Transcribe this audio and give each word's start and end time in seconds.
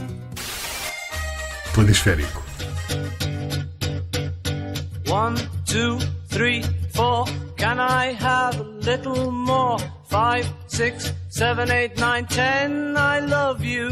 Planisférico. 1.73 2.41
One, 5.07 5.35
two, 5.65 5.99
three, 6.29 6.63
four. 6.93 7.25
Can 7.57 7.79
I 7.79 8.13
have 8.13 8.59
a 8.59 8.63
little 8.63 9.31
more? 9.31 9.77
Five, 10.05 10.45
six, 10.67 11.13
seven, 11.29 11.71
eight, 11.71 11.97
nine, 11.97 12.25
ten. 12.25 12.95
I 12.97 13.19
love 13.19 13.63
you. 13.63 13.89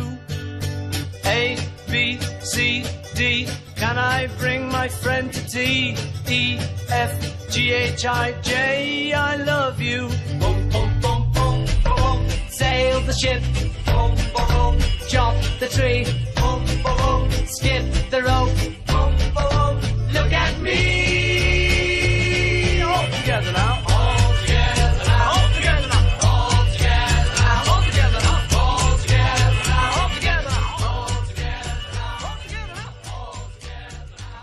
A, 1.26 1.58
B, 1.90 2.20
C, 2.42 2.84
D. 3.20 3.46
Can 3.76 3.98
I 3.98 4.28
bring 4.38 4.70
my 4.70 4.88
friend 4.88 5.34
to 5.34 5.46
tea? 5.46 5.94
E, 6.30 6.58
F, 6.88 7.50
G, 7.50 7.70
H, 7.70 8.06
I, 8.06 8.32
J. 8.42 9.12
I 9.12 9.36
love 9.36 9.82
you. 9.82 10.08
Boom, 10.40 10.70
boom, 10.70 10.90
boom, 11.02 11.30
boom, 11.34 11.66
boom. 11.84 12.30
Sail 12.48 13.02
the 13.02 13.12
ship. 13.12 13.44
Boom, 13.88 14.16
boom, 14.34 14.48
boom. 14.48 14.80
Chop 15.10 15.36
the 15.60 15.68
tree. 15.68 16.06
Boom, 16.38 16.64
boom, 16.82 16.98
boom. 16.98 17.46
Skip 17.46 17.84
the 18.10 18.24
rope. 18.24 18.79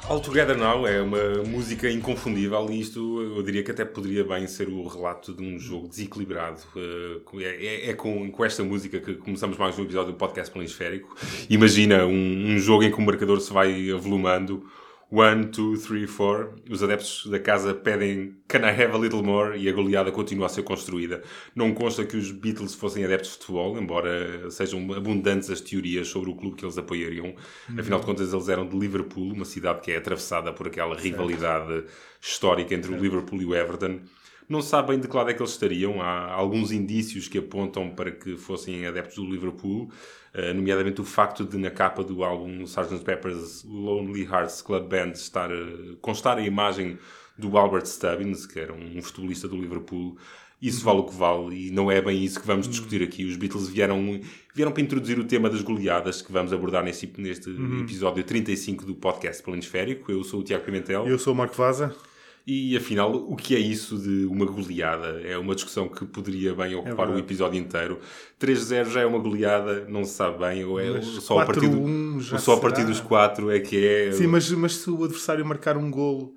All 0.08 0.20
Together 0.20 0.56
Now 0.56 0.86
é 0.86 1.02
uma 1.02 1.42
música 1.42 1.90
inconfundível 1.90 2.68
e 2.70 2.80
isto 2.80 3.20
eu 3.20 3.42
diria 3.42 3.64
que 3.64 3.72
até 3.72 3.84
poderia 3.84 4.22
bem 4.22 4.46
ser 4.46 4.68
o 4.68 4.86
relato 4.86 5.32
de 5.34 5.42
um 5.42 5.58
jogo 5.58 5.88
desequilibrado. 5.88 6.60
Uh, 6.76 7.40
É, 7.40 7.66
é- 7.66 7.90
é 7.90 7.94
com, 7.94 8.30
com 8.30 8.44
esta 8.44 8.62
música 8.62 9.00
que 9.00 9.14
começamos 9.14 9.58
mais 9.58 9.76
um 9.76 9.82
episódio 9.82 10.12
do 10.12 10.18
podcast 10.18 10.52
Planisférico. 10.52 11.16
Imagina 11.50 12.06
um, 12.06 12.52
um 12.54 12.58
jogo 12.58 12.84
em 12.84 12.92
que 12.92 12.98
o 12.98 13.02
marcador 13.02 13.40
se 13.40 13.52
vai 13.52 13.90
avolumando. 13.90 14.64
One, 15.08 15.46
two, 15.46 15.76
three, 15.76 16.04
four. 16.04 16.56
Os 16.68 16.82
adeptos 16.82 17.26
da 17.30 17.38
casa 17.38 17.72
pedem 17.72 18.36
Can 18.48 18.60
I 18.60 18.70
have 18.70 18.92
a 18.92 18.98
little 18.98 19.22
more? 19.22 19.56
E 19.56 19.68
a 19.68 19.72
goleada 19.72 20.10
continua 20.10 20.46
a 20.46 20.48
ser 20.48 20.64
construída. 20.64 21.22
Não 21.54 21.72
consta 21.72 22.04
que 22.04 22.16
os 22.16 22.32
Beatles 22.32 22.74
fossem 22.74 23.04
adeptos 23.04 23.30
de 23.30 23.38
futebol, 23.38 23.78
embora 23.78 24.50
sejam 24.50 24.92
abundantes 24.92 25.48
as 25.48 25.60
teorias 25.60 26.08
sobre 26.08 26.30
o 26.30 26.34
clube 26.34 26.56
que 26.56 26.64
eles 26.64 26.76
apoiariam. 26.76 27.36
Afinal 27.78 28.00
de 28.00 28.06
contas, 28.06 28.32
eles 28.32 28.48
eram 28.48 28.68
de 28.68 28.76
Liverpool, 28.76 29.32
uma 29.32 29.44
cidade 29.44 29.80
que 29.80 29.92
é 29.92 29.96
atravessada 29.96 30.52
por 30.52 30.66
aquela 30.66 30.96
rivalidade 30.96 31.84
histórica 32.20 32.74
entre 32.74 32.92
o 32.92 32.98
Liverpool 32.98 33.40
e 33.40 33.46
o 33.46 33.54
Everton. 33.54 34.00
Não 34.48 34.62
se 34.62 34.68
sabe 34.68 34.88
bem 34.88 35.00
de 35.00 35.08
que 35.08 35.16
lado 35.16 35.30
é 35.30 35.34
que 35.34 35.42
eles 35.42 35.52
estariam. 35.52 36.00
Há 36.00 36.32
alguns 36.32 36.70
indícios 36.70 37.26
que 37.26 37.38
apontam 37.38 37.90
para 37.90 38.12
que 38.12 38.36
fossem 38.36 38.86
adeptos 38.86 39.16
do 39.16 39.28
Liverpool, 39.28 39.90
eh, 40.32 40.52
nomeadamente 40.52 41.00
o 41.00 41.04
facto 41.04 41.44
de 41.44 41.56
na 41.58 41.70
capa 41.70 42.04
do 42.04 42.22
álbum 42.22 42.62
Sgt. 42.62 43.04
Pepper's 43.04 43.64
Lonely 43.64 44.22
Hearts 44.22 44.62
Club 44.62 44.88
Band 44.88 45.12
estar, 45.12 45.50
eh, 45.50 45.96
constar 46.00 46.38
a 46.38 46.42
imagem 46.42 46.96
do 47.36 47.58
Albert 47.58 47.86
Stubbins, 47.86 48.46
que 48.46 48.60
era 48.60 48.72
um 48.72 49.02
futebolista 49.02 49.48
do 49.48 49.56
Liverpool. 49.56 50.16
Isso 50.62 50.82
vale 50.84 51.00
o 51.00 51.04
que 51.04 51.14
vale 51.14 51.66
e 51.66 51.70
não 51.70 51.90
é 51.90 52.00
bem 52.00 52.24
isso 52.24 52.40
que 52.40 52.46
vamos 52.46 52.66
discutir 52.66 53.02
aqui. 53.02 53.26
Os 53.26 53.36
Beatles 53.36 53.68
vieram, 53.68 54.20
vieram 54.54 54.72
para 54.72 54.82
introduzir 54.82 55.18
o 55.18 55.24
tema 55.24 55.50
das 55.50 55.60
goleadas 55.60 56.22
que 56.22 56.32
vamos 56.32 56.50
abordar 56.52 56.82
neste, 56.82 57.12
neste 57.18 57.50
episódio 57.80 58.24
35 58.24 58.86
do 58.86 58.94
podcast 58.94 59.42
Planisférico. 59.42 60.10
Eu 60.10 60.24
sou 60.24 60.40
o 60.40 60.42
Tiago 60.42 60.64
Pimentel. 60.64 61.06
Eu 61.06 61.18
sou 61.18 61.34
o 61.34 61.36
Marco 61.36 61.54
Vaza. 61.54 61.94
E 62.46 62.76
afinal, 62.76 63.12
o 63.12 63.34
que 63.34 63.56
é 63.56 63.58
isso 63.58 63.98
de 63.98 64.24
uma 64.26 64.44
goleada? 64.46 65.20
É 65.22 65.36
uma 65.36 65.52
discussão 65.54 65.88
que 65.88 66.04
poderia 66.04 66.54
bem 66.54 66.76
ocupar 66.76 66.94
o 67.06 67.12
verdade. 67.12 67.18
episódio 67.20 67.58
inteiro. 67.60 67.98
3-0 68.38 68.88
já 68.90 69.00
é 69.00 69.06
uma 69.06 69.18
goleada, 69.18 69.84
não 69.88 70.04
se 70.04 70.12
sabe 70.12 70.38
bem, 70.38 70.64
ou 70.64 70.78
é 70.78 70.90
Mas 70.90 71.06
só 71.06 71.40
a 71.40 71.44
partir, 71.46 71.68
do- 71.68 71.76
4-1 71.80 72.20
já 72.20 72.36
ou 72.36 72.42
só 72.42 72.54
a 72.54 72.60
partir 72.60 72.84
dos 72.84 73.00
4 73.00 73.50
é 73.50 73.58
que 73.58 73.84
é. 73.84 74.12
Sim, 74.12 74.28
mas, 74.28 74.48
mas 74.52 74.76
se 74.76 74.88
o 74.88 75.02
adversário 75.02 75.44
marcar 75.44 75.76
um 75.76 75.90
golo. 75.90 76.34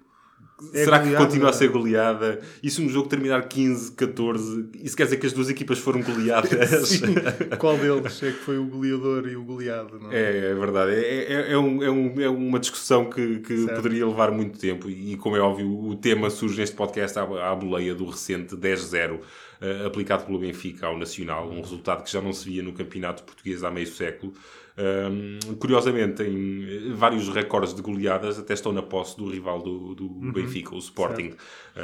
É 0.74 0.84
Será 0.84 1.00
que 1.00 1.06
goleada? 1.06 1.26
continua 1.26 1.50
a 1.50 1.54
ser 1.54 1.70
goleada? 1.70 2.42
E 2.62 2.70
se 2.70 2.82
um 2.82 2.90
jogo 2.90 3.08
terminar 3.08 3.48
15, 3.48 3.92
14, 3.94 4.70
isso 4.84 4.96
quer 4.96 5.04
dizer 5.06 5.18
que 5.18 5.26
as 5.26 5.34
duas 5.34 5.50
equipas 5.50 5.80
foram 5.80 6.02
goleadas? 6.02 6.70
Sim. 6.90 7.16
Qual 7.58 7.78
deles 7.78 8.22
é 8.24 8.32
que 8.32 8.40
foi 8.40 8.58
o 8.58 8.66
goleador 8.66 9.28
e 9.28 9.36
o 9.36 9.44
goleado? 9.44 10.00
Não? 10.00 10.12
É, 10.12 10.52
é 10.52 10.54
verdade. 10.56 10.92
É, 10.94 11.34
é, 11.34 11.52
é 11.54 11.58
um- 11.58 11.84
é 11.84 11.90
um- 11.90 12.22
é 12.22 12.30
uma 12.30 12.60
discussão 12.60 13.10
que, 13.10 13.40
que 13.40 13.66
poderia 13.68 14.06
levar 14.08 14.32
muito 14.32 14.60
tempo. 14.60 14.90
E, 14.90 15.16
como 15.18 15.36
é 15.36 15.40
óbvio, 15.40 15.70
o 15.72 15.96
tema 15.96 16.30
surge 16.30 16.58
neste 16.60 16.76
podcast 16.76 17.18
à, 17.20 17.24
à 17.52 17.56
boleia 17.56 17.96
do 17.96 18.06
recente 18.06 18.56
10-0 18.56 19.20
eh, 19.62 19.86
aplicado 19.86 20.26
pelo 20.26 20.40
Benfica 20.40 20.88
ao 20.88 20.98
Nacional. 20.98 21.50
Um 21.50 21.62
resultado 21.62 22.04
que 22.04 22.12
já 22.12 22.22
não 22.22 22.32
se 22.34 22.46
via 22.50 22.64
no 22.64 22.74
campeonato 22.74 23.24
português 23.24 23.64
há 23.64 23.70
meio 23.72 23.88
século. 23.88 24.34
Ahm, 24.80 25.56
curiosamente, 25.56 26.24
em 26.24 26.94
vários 26.94 27.28
recordes 27.28 27.74
de 27.74 27.82
goleadas 27.82 28.40
até 28.40 28.54
estão 28.54 28.72
na 28.72 28.82
posse 28.82 29.18
do 29.18 29.30
rival 29.30 29.62
do, 29.62 29.94
do 29.94 30.08
Benfica, 30.32 30.74
o 30.74 30.78
Sporting. 30.78 31.34
Ah, 31.76 31.82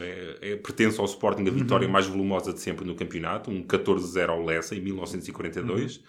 é- 0.00 0.52
é- 0.52 0.56
pertence 0.56 1.00
ao 1.00 1.06
Sporting 1.06 1.48
a 1.48 1.50
vitória 1.50 1.88
mais 1.88 2.06
volumosa 2.06 2.52
de 2.52 2.60
sempre 2.60 2.84
no 2.84 2.94
campeonato, 2.94 3.50
um 3.50 3.64
14-0 3.64 4.30
ao 4.30 4.44
Lessa 4.44 4.76
em 4.76 4.80
1942. 4.80 6.00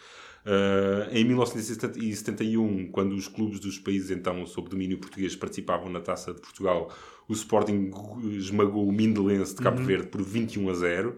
Uh, 0.46 1.12
em 1.12 1.25
1971, 1.25 2.88
quando 2.90 3.14
os 3.14 3.28
clubes 3.28 3.59
dos 3.59 3.78
países 3.80 4.12
então 4.12 4.46
sob 4.46 4.69
domínio 4.69 4.98
português 4.98 5.36
participavam 5.36 5.90
na 5.90 6.00
Taça 6.00 6.34
de 6.34 6.40
Portugal, 6.40 6.90
o 7.28 7.34
Sporting 7.34 7.92
esmagou 8.38 8.88
o 8.88 8.92
Mindelense 8.94 9.54
de 9.56 9.62
Cabo 9.62 9.84
Verde 9.84 10.08
por 10.08 10.22
21 10.22 10.69
a 10.69 10.74
0. 10.74 11.16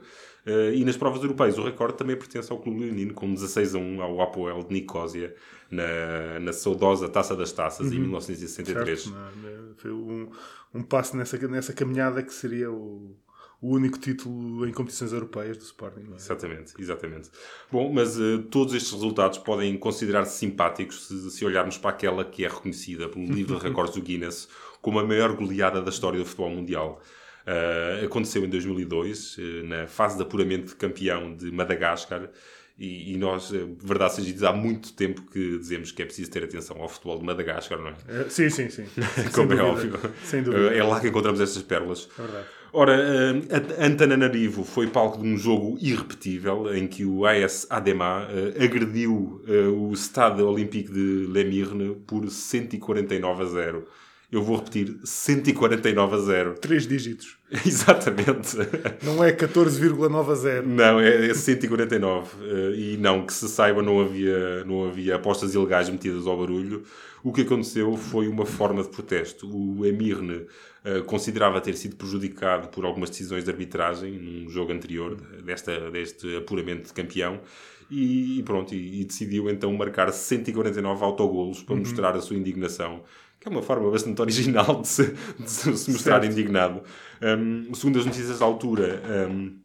Uh, 0.49 0.73
e 0.73 0.83
nas 0.83 0.97
provas 0.97 1.21
europeias, 1.21 1.57
o 1.59 1.63
recorde 1.63 1.97
também 1.97 2.15
pertence 2.15 2.51
ao 2.51 2.57
Clube 2.57 2.79
Leonino, 2.79 3.13
com 3.13 3.31
16 3.31 3.75
a 3.75 3.77
1 3.77 4.01
ao 4.01 4.21
Apoel 4.21 4.63
de 4.63 4.73
Nicósia, 4.73 5.35
na, 5.69 6.39
na 6.39 6.51
saudosa 6.51 7.07
Taça 7.07 7.35
das 7.35 7.51
Taças, 7.51 7.91
em 7.91 7.99
1963. 7.99 9.01
Certo, 9.03 9.15
não 9.15 9.49
é? 9.49 9.59
Foi 9.75 9.91
um, 9.91 10.29
um 10.73 10.81
passo 10.81 11.15
nessa, 11.15 11.37
nessa 11.47 11.71
caminhada 11.71 12.23
que 12.23 12.33
seria 12.33 12.71
o, 12.71 13.15
o 13.61 13.75
único 13.75 13.99
título 13.99 14.67
em 14.67 14.71
competições 14.71 15.11
europeias 15.11 15.57
do 15.57 15.63
Sporting. 15.63 16.07
é? 16.11 16.15
Exatamente, 16.15 16.73
exatamente. 16.79 17.29
Bom, 17.71 17.91
mas 17.93 18.19
eh, 18.19 18.39
todos 18.49 18.73
estes 18.73 18.91
resultados 18.91 19.37
podem 19.37 19.77
considerar-se 19.77 20.37
simpáticos 20.37 21.07
se, 21.07 21.29
se 21.29 21.45
olharmos 21.45 21.77
para 21.77 21.91
aquela 21.91 22.25
que 22.25 22.43
é 22.43 22.47
reconhecida 22.47 23.07
pelo 23.07 23.25
livro 23.25 23.57
de 23.57 23.63
recordes 23.67 23.93
do 23.95 24.01
Guinness 24.01 24.47
como 24.81 24.99
a 24.99 25.05
maior 25.05 25.33
goleada 25.35 25.81
da 25.81 25.89
história 25.89 26.17
do 26.17 26.25
futebol 26.25 26.49
mundial. 26.49 27.01
Eh, 27.45 28.01
aconteceu 28.05 28.43
em 28.43 28.49
2002, 28.49 29.37
eh, 29.39 29.63
na 29.63 29.87
fase 29.87 30.17
de 30.17 30.23
apuramento 30.23 30.67
de 30.67 30.75
campeão 30.75 31.35
de 31.35 31.51
Madagascar, 31.51 32.29
e, 32.77 33.13
e 33.13 33.17
nós, 33.17 33.51
eh, 33.53 33.65
verdade 33.83 34.15
seja 34.15 34.31
dita, 34.31 34.49
há 34.49 34.53
muito 34.53 34.93
tempo 34.93 35.21
que 35.23 35.57
dizemos 35.57 35.91
que 35.91 36.01
é 36.01 36.05
preciso 36.05 36.29
ter 36.31 36.43
atenção 36.43 36.81
ao 36.81 36.87
futebol 36.87 37.17
de 37.17 37.25
Madagascar, 37.25 37.79
não 37.79 37.89
é? 37.89 37.95
É, 38.07 38.29
sim, 38.29 38.49
sim, 38.49 38.69
sim. 38.69 38.85
Como 39.33 39.49
Sem 39.49 39.59
é 39.59 39.61
dúvida. 39.61 39.63
óbvio. 39.65 39.99
Sem 40.23 40.43
dúvida. 40.43 40.75
É 40.75 40.83
lá 40.83 40.99
que 40.99 41.07
encontramos 41.07 41.41
estas 41.41 41.61
pérolas. 41.63 42.07
É 42.17 42.21
verdade. 42.21 42.45
Ora, 42.71 42.93
eh, 42.93 43.85
Antananarivo 43.85 44.63
foi 44.63 44.85
palco 44.87 45.17
de 45.21 45.27
um 45.27 45.35
jogo 45.35 45.75
irrepetível 45.81 46.73
em 46.75 46.87
que 46.87 47.03
o 47.03 47.25
AS 47.25 47.65
Adema 47.67 48.27
agrediu 48.63 49.41
o 49.75 49.91
Stade 49.95 50.43
Olympique 50.43 50.91
de 50.91 51.25
Lemirne 51.27 51.95
por 52.05 52.29
149 52.29 53.41
a 53.41 53.45
0. 53.47 53.87
Eu 54.31 54.43
vou 54.43 54.57
repetir, 54.57 54.95
149 55.03 56.15
a 56.15 56.19
0. 56.19 56.55
Três 56.59 56.87
dígitos. 56.87 57.37
Exatamente. 57.65 58.57
Não 59.03 59.23
é 59.23 59.31
14,9 59.31 60.31
a 60.31 60.35
0. 60.35 60.67
Não, 60.67 60.99
é, 60.99 61.29
é 61.29 61.33
149. 61.33 62.29
Eh, 62.43 62.75
e 62.75 62.97
não, 62.97 63.25
que 63.25 63.33
se 63.33 63.49
saiba, 63.49 63.81
não 63.81 63.99
havia, 63.99 64.63
não 64.65 64.87
havia 64.87 65.15
apostas 65.15 65.55
ilegais 65.55 65.89
metidas 65.89 66.27
ao 66.27 66.37
barulho. 66.37 66.83
O 67.23 67.33
que 67.33 67.41
aconteceu 67.41 67.97
foi 67.97 68.27
uma 68.27 68.45
forma 68.45 68.83
de 68.83 68.89
protesto. 68.89 69.49
O 69.51 69.83
Emirne 69.83 70.45
eh, 70.85 71.01
considerava 71.01 71.59
ter 71.59 71.73
sido 71.73 71.95
prejudicado 71.95 72.67
por 72.67 72.85
algumas 72.85 73.09
decisões 73.09 73.43
de 73.43 73.49
arbitragem 73.49 74.11
num 74.11 74.47
jogo 74.47 74.71
anterior 74.71 75.15
desta, 75.43 75.89
deste 75.89 76.37
apuramento 76.37 76.87
de 76.87 76.93
campeão. 76.93 77.41
E, 77.89 78.37
e 78.37 78.43
pronto, 78.43 78.75
e, 78.75 79.01
e 79.01 79.05
decidiu 79.05 79.49
então 79.49 79.73
marcar 79.73 80.11
149 80.11 81.03
autogolos 81.03 81.63
para 81.63 81.75
mostrar 81.75 82.15
a 82.15 82.21
sua 82.21 82.37
indignação. 82.37 83.01
Que 83.39 83.47
é 83.47 83.51
uma 83.51 83.61
forma 83.61 83.89
bastante 83.89 84.21
original 84.21 84.81
de 84.81 84.87
se, 84.87 85.15
de 85.39 85.49
se 85.49 85.69
mostrar 85.69 86.21
Certo. 86.21 86.25
indignado. 86.25 86.81
Um, 87.21 87.73
segundo 87.73 87.99
as 87.99 88.05
notícias 88.05 88.39
da 88.39 88.45
altura, 88.45 89.01
um, 89.31 89.57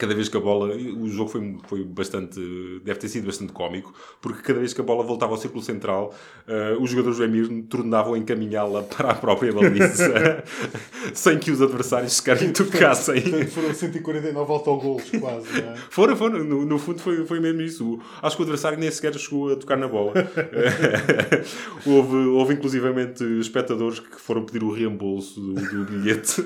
cada 0.00 0.14
vez 0.14 0.30
que 0.30 0.36
a 0.36 0.40
bola. 0.40 0.74
O 0.74 1.08
jogo 1.08 1.30
foi, 1.30 1.58
foi 1.68 1.84
bastante. 1.84 2.40
deve 2.82 2.98
ter 2.98 3.08
sido 3.08 3.26
bastante 3.26 3.52
cómico, 3.52 3.94
porque 4.20 4.42
cada 4.42 4.58
vez 4.58 4.72
que 4.72 4.80
a 4.80 4.84
bola 4.84 5.04
voltava 5.04 5.32
ao 5.32 5.38
círculo 5.38 5.62
central, 5.62 6.14
uh, 6.48 6.82
os 6.82 6.90
jogadores 6.90 7.18
do 7.18 7.24
Emir 7.24 7.64
tornavam 7.68 8.14
a 8.14 8.18
encaminhá-la 8.18 8.82
para 8.82 9.10
a 9.10 9.14
própria 9.14 9.52
baliza, 9.52 10.42
sem 11.12 11.38
que 11.38 11.50
os 11.50 11.60
adversários 11.60 12.14
sequer 12.14 12.50
tocassem. 12.52 13.20
Foram 13.48 13.74
149 13.74 14.52
autogolos, 14.52 15.10
quase. 15.10 15.62
Não 15.62 15.72
é? 15.72 15.76
Foram, 15.90 16.16
foram. 16.16 16.42
No, 16.42 16.64
no, 16.64 16.78
fundo, 16.78 17.00
foi, 17.00 17.26
foi 17.26 17.38
mesmo 17.38 17.60
isso. 17.60 18.00
Acho 18.22 18.36
que 18.36 18.42
o 18.42 18.44
adversário 18.44 18.78
nem 18.78 18.90
sequer 18.90 19.14
chegou 19.18 19.52
a 19.52 19.56
tocar 19.56 19.76
na 19.76 19.86
bola. 19.86 20.14
houve, 21.84 22.16
houve, 22.16 22.54
inclusivamente, 22.54 23.22
espectadores 23.38 24.00
que 24.00 24.18
foram 24.18 24.44
pedir 24.46 24.64
o 24.64 24.72
reembolso 24.72 25.38
do, 25.40 25.54
do 25.54 25.84
bilhete. 25.84 26.42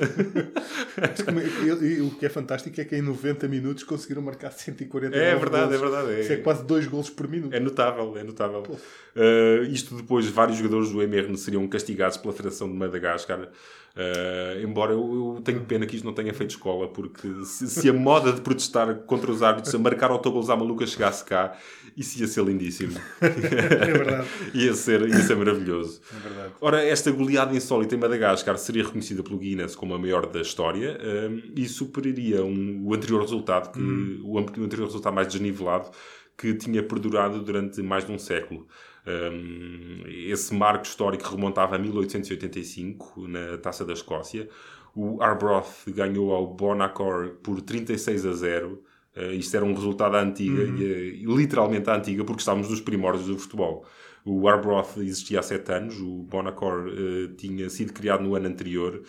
e, 1.82 2.00
o 2.00 2.10
que 2.10 2.26
é 2.26 2.28
fantástico 2.28 2.80
é 2.80 2.84
que 2.84 2.96
em 2.96 3.02
90 3.02 3.43
minutos 3.48 3.82
conseguiram 3.84 4.22
marcar 4.22 4.50
140 4.52 5.16
É 5.16 5.34
verdade, 5.36 5.64
golos. 5.66 5.74
é 5.74 5.78
verdade. 5.78 6.12
É. 6.14 6.20
Isso 6.20 6.32
é 6.32 6.36
quase 6.36 6.64
2 6.64 6.86
golos 6.86 7.10
por 7.10 7.28
minuto. 7.28 7.52
É 7.54 7.60
notável, 7.60 8.16
é 8.16 8.22
notável. 8.24 8.62
Uh, 8.62 9.62
isto 9.70 9.94
depois, 9.96 10.26
vários 10.28 10.56
jogadores 10.58 10.90
do 10.90 11.00
MR 11.02 11.36
seriam 11.36 11.66
castigados 11.68 12.16
pela 12.16 12.32
Federação 12.32 12.68
de 12.68 12.74
Madagascar. 12.74 13.48
Uh, 13.96 14.60
embora 14.60 14.92
eu, 14.92 15.36
eu 15.36 15.40
tenha 15.40 15.60
pena 15.60 15.86
que 15.86 15.94
isto 15.94 16.04
não 16.04 16.12
tenha 16.12 16.34
feito 16.34 16.50
escola, 16.50 16.88
porque 16.88 17.44
se, 17.44 17.68
se 17.68 17.88
a 17.88 17.92
moda 17.92 18.32
de 18.32 18.40
protestar 18.40 18.92
contra 19.06 19.30
os 19.30 19.40
árbitros 19.40 19.72
a 19.72 19.78
marcar 19.78 20.10
autogolos 20.10 20.50
à 20.50 20.56
maluca 20.56 20.84
chegasse 20.84 21.24
cá, 21.24 21.56
isso 21.96 22.18
ia 22.20 22.26
ser 22.26 22.44
lindíssimo. 22.44 22.98
é 23.20 23.28
verdade. 23.28 24.28
ia, 24.52 24.74
ser, 24.74 25.08
ia 25.08 25.20
ser 25.20 25.36
maravilhoso. 25.36 26.00
É 26.12 26.28
verdade. 26.28 26.52
Ora, 26.60 26.84
esta 26.84 27.12
goleada 27.12 27.54
insólita 27.54 27.94
em 27.94 27.98
Madagascar 27.98 28.58
seria 28.58 28.82
reconhecida 28.82 29.22
pelo 29.22 29.38
Guinness 29.38 29.76
como 29.76 29.94
a 29.94 29.98
maior 29.98 30.26
da 30.26 30.40
história 30.40 30.98
uh, 30.98 31.52
e 31.54 31.68
superaria 31.68 32.44
um, 32.44 32.82
o 32.84 32.94
anterior 32.94 33.20
resultado, 33.20 33.70
que, 33.70 33.80
hum. 33.80 34.22
o, 34.24 34.34
o 34.34 34.64
anterior 34.64 34.86
resultado 34.86 35.14
mais 35.14 35.28
desnivelado, 35.28 35.90
que 36.36 36.52
tinha 36.54 36.82
perdurado 36.82 37.40
durante 37.40 37.80
mais 37.80 38.04
de 38.04 38.10
um 38.10 38.18
século. 38.18 38.66
Um, 39.06 40.02
esse 40.06 40.54
marco 40.54 40.84
histórico 40.84 41.28
remontava 41.28 41.76
a 41.76 41.78
1885, 41.78 43.28
na 43.28 43.58
Taça 43.58 43.84
da 43.84 43.92
Escócia. 43.92 44.48
O 44.94 45.22
Arbroath 45.22 45.88
ganhou 45.88 46.32
ao 46.32 46.46
Bonacor 46.46 47.36
por 47.42 47.60
36 47.60 48.26
a 48.26 48.32
0. 48.32 48.82
Uh, 49.16 49.32
isto 49.32 49.56
era 49.56 49.64
um 49.64 49.74
resultado 49.74 50.16
à 50.16 50.22
antiga, 50.22 50.62
uhum. 50.62 50.78
e, 50.78 51.26
uh, 51.26 51.36
literalmente 51.36 51.88
à 51.90 51.96
antiga, 51.96 52.24
porque 52.24 52.40
estávamos 52.40 52.70
nos 52.70 52.80
primórdios 52.80 53.26
do 53.26 53.38
futebol. 53.38 53.84
O 54.24 54.48
Arbroath 54.48 54.96
existia 54.96 55.40
há 55.40 55.42
7 55.42 55.72
anos, 55.72 56.00
o 56.00 56.22
Bonacor 56.22 56.88
uh, 56.88 57.28
tinha 57.36 57.68
sido 57.68 57.92
criado 57.92 58.24
no 58.24 58.34
ano 58.34 58.48
anterior 58.48 59.02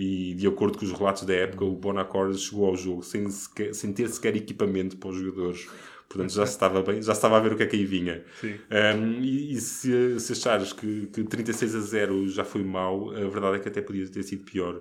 e, 0.00 0.34
de 0.34 0.46
acordo 0.46 0.78
com 0.78 0.84
os 0.84 0.92
relatos 0.92 1.24
da 1.24 1.34
época, 1.34 1.64
o 1.64 1.76
Bonacor 1.76 2.32
chegou 2.34 2.68
ao 2.68 2.76
jogo 2.76 3.02
sem, 3.02 3.28
sequer, 3.28 3.74
sem 3.74 3.92
ter 3.92 4.08
sequer 4.08 4.34
equipamento 4.34 4.96
para 4.96 5.10
os 5.10 5.16
jogadores. 5.16 5.68
Portanto, 6.10 6.32
já 6.32 6.44
se 6.44 6.52
estava 6.54 6.82
bem, 6.82 7.00
já 7.00 7.12
estava 7.12 7.36
a 7.36 7.40
ver 7.40 7.52
o 7.52 7.56
que 7.56 7.62
é 7.62 7.66
que 7.66 7.76
aí 7.76 7.84
vinha. 7.84 8.24
Um, 8.42 9.20
e, 9.22 9.52
e 9.52 9.60
se, 9.60 10.18
se, 10.18 10.32
achares 10.32 10.72
que, 10.72 11.06
que 11.06 11.22
36 11.22 11.76
a 11.76 11.80
0 11.80 12.28
já 12.28 12.44
foi 12.44 12.64
mau, 12.64 13.10
a 13.10 13.28
verdade 13.28 13.56
é 13.56 13.58
que 13.60 13.68
até 13.68 13.80
podia 13.80 14.04
ter 14.08 14.24
sido 14.24 14.42
pior, 14.42 14.80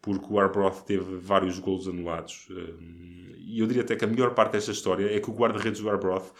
porque 0.00 0.26
o 0.30 0.38
Arbroath 0.38 0.84
teve 0.86 1.16
vários 1.16 1.58
golos 1.58 1.88
anulados. 1.88 2.46
E 3.38 3.58
eu 3.58 3.66
diria 3.66 3.82
até 3.82 3.96
que 3.96 4.04
a 4.04 4.08
melhor 4.08 4.34
parte 4.34 4.52
desta 4.52 4.70
história 4.70 5.12
é 5.12 5.18
que 5.18 5.28
o 5.28 5.34
guarda-redes 5.34 5.80
do 5.80 5.90
Arbroath 5.90 6.30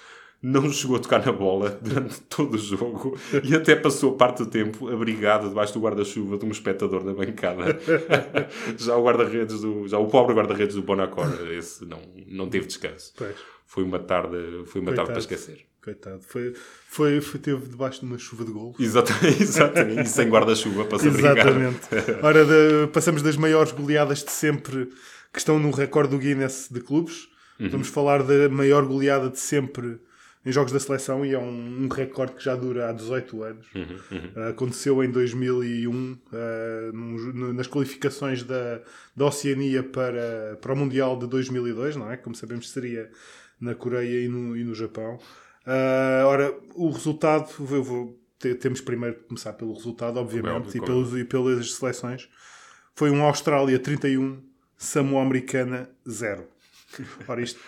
não 0.40 0.70
chegou 0.70 0.98
a 0.98 1.00
tocar 1.00 1.26
na 1.26 1.32
bola 1.32 1.70
durante 1.82 2.20
todo 2.20 2.54
o 2.54 2.58
jogo 2.58 3.18
e 3.42 3.56
até 3.56 3.74
passou 3.74 4.12
parte 4.12 4.44
do 4.44 4.46
tempo 4.48 4.88
abrigado 4.88 5.48
debaixo 5.48 5.74
do 5.74 5.80
guarda-chuva 5.80 6.38
de 6.38 6.46
um 6.46 6.50
espectador 6.50 7.02
na 7.02 7.12
bancada. 7.12 7.76
já 8.78 8.96
o 8.96 9.02
guarda-redes 9.02 9.62
do, 9.62 9.88
já 9.88 9.98
o 9.98 10.06
pobre 10.06 10.36
guarda-redes 10.36 10.76
do 10.76 10.82
Bonacor, 10.82 11.26
esse 11.50 11.84
não, 11.84 12.00
não 12.28 12.48
teve 12.48 12.68
descanso. 12.68 13.12
Pois 13.16 13.57
foi 13.68 13.84
uma 13.84 13.98
tarde, 13.98 14.64
foi 14.64 14.80
uma 14.80 14.94
tarde 14.94 15.10
para 15.10 15.20
esquecer. 15.20 15.66
Coitado. 15.84 16.20
Foi, 16.22 16.54
foi, 16.88 17.20
foi, 17.20 17.38
teve 17.38 17.68
debaixo 17.68 18.00
de 18.00 18.06
uma 18.06 18.18
chuva 18.18 18.44
de 18.44 18.50
golos. 18.50 18.80
Exatamente, 18.80 19.42
exatamente. 19.44 20.00
e 20.00 20.06
sem 20.06 20.28
guarda-chuva 20.28 20.86
para 20.86 20.98
se 20.98 21.08
Exatamente. 21.08 21.80
Ora, 22.22 22.44
de, 22.46 22.86
passamos 22.92 23.22
das 23.22 23.36
maiores 23.36 23.70
goleadas 23.72 24.24
de 24.24 24.30
sempre 24.30 24.88
que 25.30 25.38
estão 25.38 25.58
no 25.58 25.70
recorde 25.70 26.10
do 26.10 26.18
Guinness 26.18 26.68
de 26.70 26.80
clubes. 26.80 27.28
Uhum. 27.60 27.68
Vamos 27.68 27.88
falar 27.88 28.22
da 28.22 28.48
maior 28.48 28.86
goleada 28.86 29.28
de 29.28 29.38
sempre 29.38 30.00
em 30.46 30.52
jogos 30.52 30.72
da 30.72 30.80
seleção 30.80 31.26
e 31.26 31.34
é 31.34 31.38
um, 31.38 31.84
um 31.84 31.88
recorde 31.88 32.32
que 32.32 32.42
já 32.44 32.56
dura 32.56 32.88
há 32.88 32.92
18 32.92 33.42
anos. 33.42 33.66
Uhum, 33.74 33.82
uhum. 34.10 34.30
Uh, 34.34 34.48
aconteceu 34.48 35.04
em 35.04 35.10
2001 35.10 35.92
uh, 35.92 36.92
no, 36.92 37.52
nas 37.52 37.66
qualificações 37.66 38.42
da, 38.42 38.80
da 39.14 39.26
Oceania 39.26 39.82
para, 39.82 40.56
para 40.58 40.72
o 40.72 40.76
Mundial 40.76 41.18
de 41.18 41.26
2002, 41.26 41.96
não 41.96 42.10
é? 42.10 42.16
Como 42.16 42.34
sabemos, 42.34 42.70
seria 42.70 43.10
na 43.60 43.74
Coreia 43.74 44.24
e 44.24 44.28
no, 44.28 44.56
e 44.56 44.64
no 44.64 44.74
Japão. 44.74 45.18
Uh, 45.66 46.26
ora, 46.26 46.58
o 46.74 46.90
resultado, 46.90 47.50
eu 47.58 47.82
vou, 47.82 48.18
temos 48.60 48.80
primeiro 48.80 49.16
de 49.16 49.24
começar 49.24 49.52
pelo 49.52 49.74
resultado, 49.74 50.18
obviamente, 50.18 50.76
e, 50.76 50.80
pelos, 50.80 51.14
e 51.14 51.24
pelas 51.24 51.74
seleções. 51.74 52.28
Foi 52.94 53.10
um 53.10 53.22
Austrália 53.22 53.78
31, 53.78 54.42
Samoa 54.76 55.22
Americana 55.22 55.90
0. 56.08 56.46
Ora, 57.28 57.42
isto 57.42 57.60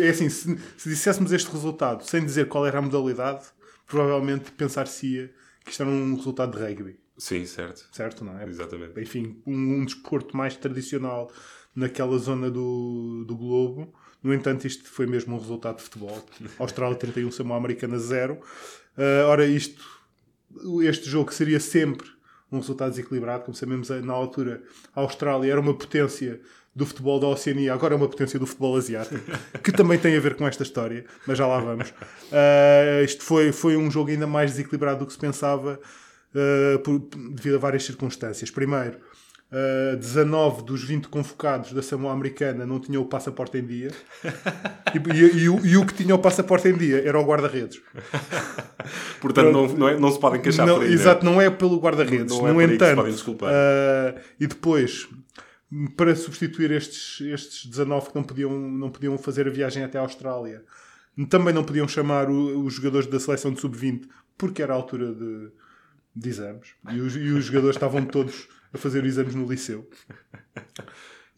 é 0.00 0.08
assim, 0.08 0.28
se, 0.28 0.58
se 0.76 0.88
disséssemos 0.88 1.32
este 1.32 1.50
resultado 1.50 2.04
sem 2.04 2.24
dizer 2.24 2.48
qual 2.48 2.66
era 2.66 2.78
a 2.78 2.82
modalidade, 2.82 3.44
provavelmente 3.86 4.50
pensar-se-ia 4.52 5.32
que 5.64 5.70
isto 5.70 5.82
era 5.82 5.90
um 5.90 6.14
resultado 6.14 6.56
de 6.56 6.62
rugby. 6.62 6.98
Sim, 7.16 7.46
certo. 7.46 7.88
Certo, 7.92 8.24
não 8.24 8.38
é? 8.38 8.46
Exatamente. 8.48 9.00
Enfim, 9.00 9.40
um, 9.46 9.80
um 9.80 9.84
desporto 9.84 10.36
mais 10.36 10.56
tradicional 10.56 11.30
naquela 11.74 12.18
zona 12.18 12.50
do, 12.50 13.24
do 13.26 13.36
globo 13.36 13.94
no 14.24 14.32
entanto, 14.32 14.66
isto 14.66 14.88
foi 14.88 15.06
mesmo 15.06 15.36
um 15.36 15.38
resultado 15.38 15.76
de 15.76 15.82
futebol. 15.82 16.24
Austrália 16.58 16.96
31, 16.96 17.30
Samoa 17.30 17.58
Americana 17.58 17.98
0. 17.98 18.34
Uh, 18.34 19.26
ora, 19.26 19.44
isto, 19.44 19.84
este 20.82 21.10
jogo 21.10 21.32
seria 21.32 21.60
sempre 21.60 22.08
um 22.50 22.58
resultado 22.58 22.90
desequilibrado. 22.90 23.44
Como 23.44 23.54
sabemos, 23.54 23.90
na 23.90 24.14
altura, 24.14 24.62
a 24.96 25.00
Austrália 25.02 25.52
era 25.52 25.60
uma 25.60 25.74
potência 25.74 26.40
do 26.74 26.84
futebol 26.84 27.20
da 27.20 27.28
Oceania, 27.28 27.72
agora 27.72 27.94
é 27.94 27.96
uma 27.96 28.08
potência 28.08 28.38
do 28.38 28.46
futebol 28.46 28.76
asiático, 28.76 29.20
que 29.62 29.70
também 29.70 29.96
tem 29.96 30.16
a 30.16 30.20
ver 30.20 30.34
com 30.34 30.46
esta 30.46 30.64
história, 30.64 31.04
mas 31.24 31.38
já 31.38 31.46
lá 31.46 31.60
vamos. 31.60 31.90
Uh, 31.90 33.04
isto 33.04 33.22
foi, 33.22 33.52
foi 33.52 33.76
um 33.76 33.88
jogo 33.90 34.10
ainda 34.10 34.26
mais 34.26 34.52
desequilibrado 34.52 35.00
do 35.00 35.06
que 35.06 35.12
se 35.12 35.18
pensava, 35.18 35.78
uh, 36.34 36.78
por, 36.80 36.98
devido 36.98 37.56
a 37.56 37.58
várias 37.58 37.84
circunstâncias. 37.84 38.50
Primeiro, 38.50 38.98
Uh, 39.54 39.96
19 39.96 40.64
dos 40.64 40.82
20 40.82 41.06
convocados 41.06 41.72
da 41.72 41.80
Samoa 41.80 42.12
Americana 42.12 42.66
não 42.66 42.80
tinham 42.80 43.00
o 43.00 43.06
passaporte 43.06 43.56
em 43.56 43.64
dia 43.64 43.92
e, 44.92 44.98
e, 44.98 45.42
e, 45.42 45.48
o, 45.48 45.64
e, 45.64 45.76
o, 45.76 45.86
que 45.86 45.94
tinha 45.94 46.12
o 46.12 46.18
passaporte 46.18 46.66
em 46.66 46.76
dia 46.76 47.06
era 47.06 47.20
o 47.20 47.24
guarda-redes. 47.24 47.80
Portanto, 49.20 49.52
não, 49.52 49.68
não, 49.68 49.88
é, 49.88 49.96
não, 49.96 50.10
se 50.10 50.18
podem 50.18 50.42
queixar 50.42 50.66
não, 50.66 50.74
por 50.74 50.82
aí. 50.82 50.88
Né? 50.88 50.94
Exato, 50.94 51.24
não 51.24 51.40
é 51.40 51.48
pelo 51.50 51.78
guarda-redes. 51.78 52.36
Não, 52.36 52.48
é 52.48 52.52
no 52.52 52.62
entanto, 52.62 53.02
uh, 53.02 54.20
e 54.40 54.46
depois, 54.48 55.08
para 55.96 56.16
substituir 56.16 56.72
estes, 56.72 57.20
estes 57.20 57.66
19 57.66 58.08
que 58.08 58.14
não 58.16 58.24
podiam, 58.24 58.50
não 58.58 58.90
podiam 58.90 59.16
fazer 59.16 59.46
a 59.46 59.50
viagem 59.50 59.84
até 59.84 59.98
a 59.98 60.00
Austrália, 60.00 60.64
também 61.30 61.54
não 61.54 61.62
podiam 61.62 61.86
chamar 61.86 62.28
o, 62.28 62.64
os 62.64 62.74
jogadores 62.74 63.06
da 63.06 63.20
seleção 63.20 63.52
de 63.52 63.60
sub-20 63.60 64.08
porque 64.36 64.62
era 64.62 64.72
a 64.72 64.76
altura 64.76 65.14
de, 65.14 65.48
de 66.16 66.28
exames 66.28 66.70
e 66.90 67.00
os, 67.00 67.14
e 67.14 67.30
os 67.30 67.44
jogadores 67.44 67.76
estavam 67.76 68.04
todos 68.04 68.48
a 68.74 68.78
fazer 68.78 69.04
exames 69.04 69.34
no 69.34 69.46
liceu. 69.46 69.88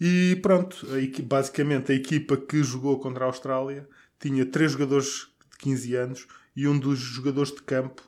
E 0.00 0.38
pronto, 0.42 0.86
a, 0.90 1.22
basicamente 1.22 1.92
a 1.92 1.94
equipa 1.94 2.36
que 2.36 2.62
jogou 2.62 2.98
contra 2.98 3.24
a 3.24 3.28
Austrália 3.28 3.88
tinha 4.18 4.44
três 4.44 4.72
jogadores 4.72 5.28
de 5.52 5.58
15 5.58 5.94
anos 5.94 6.26
e 6.54 6.66
um 6.66 6.78
dos 6.78 6.98
jogadores 6.98 7.52
de 7.52 7.62
campo, 7.62 8.02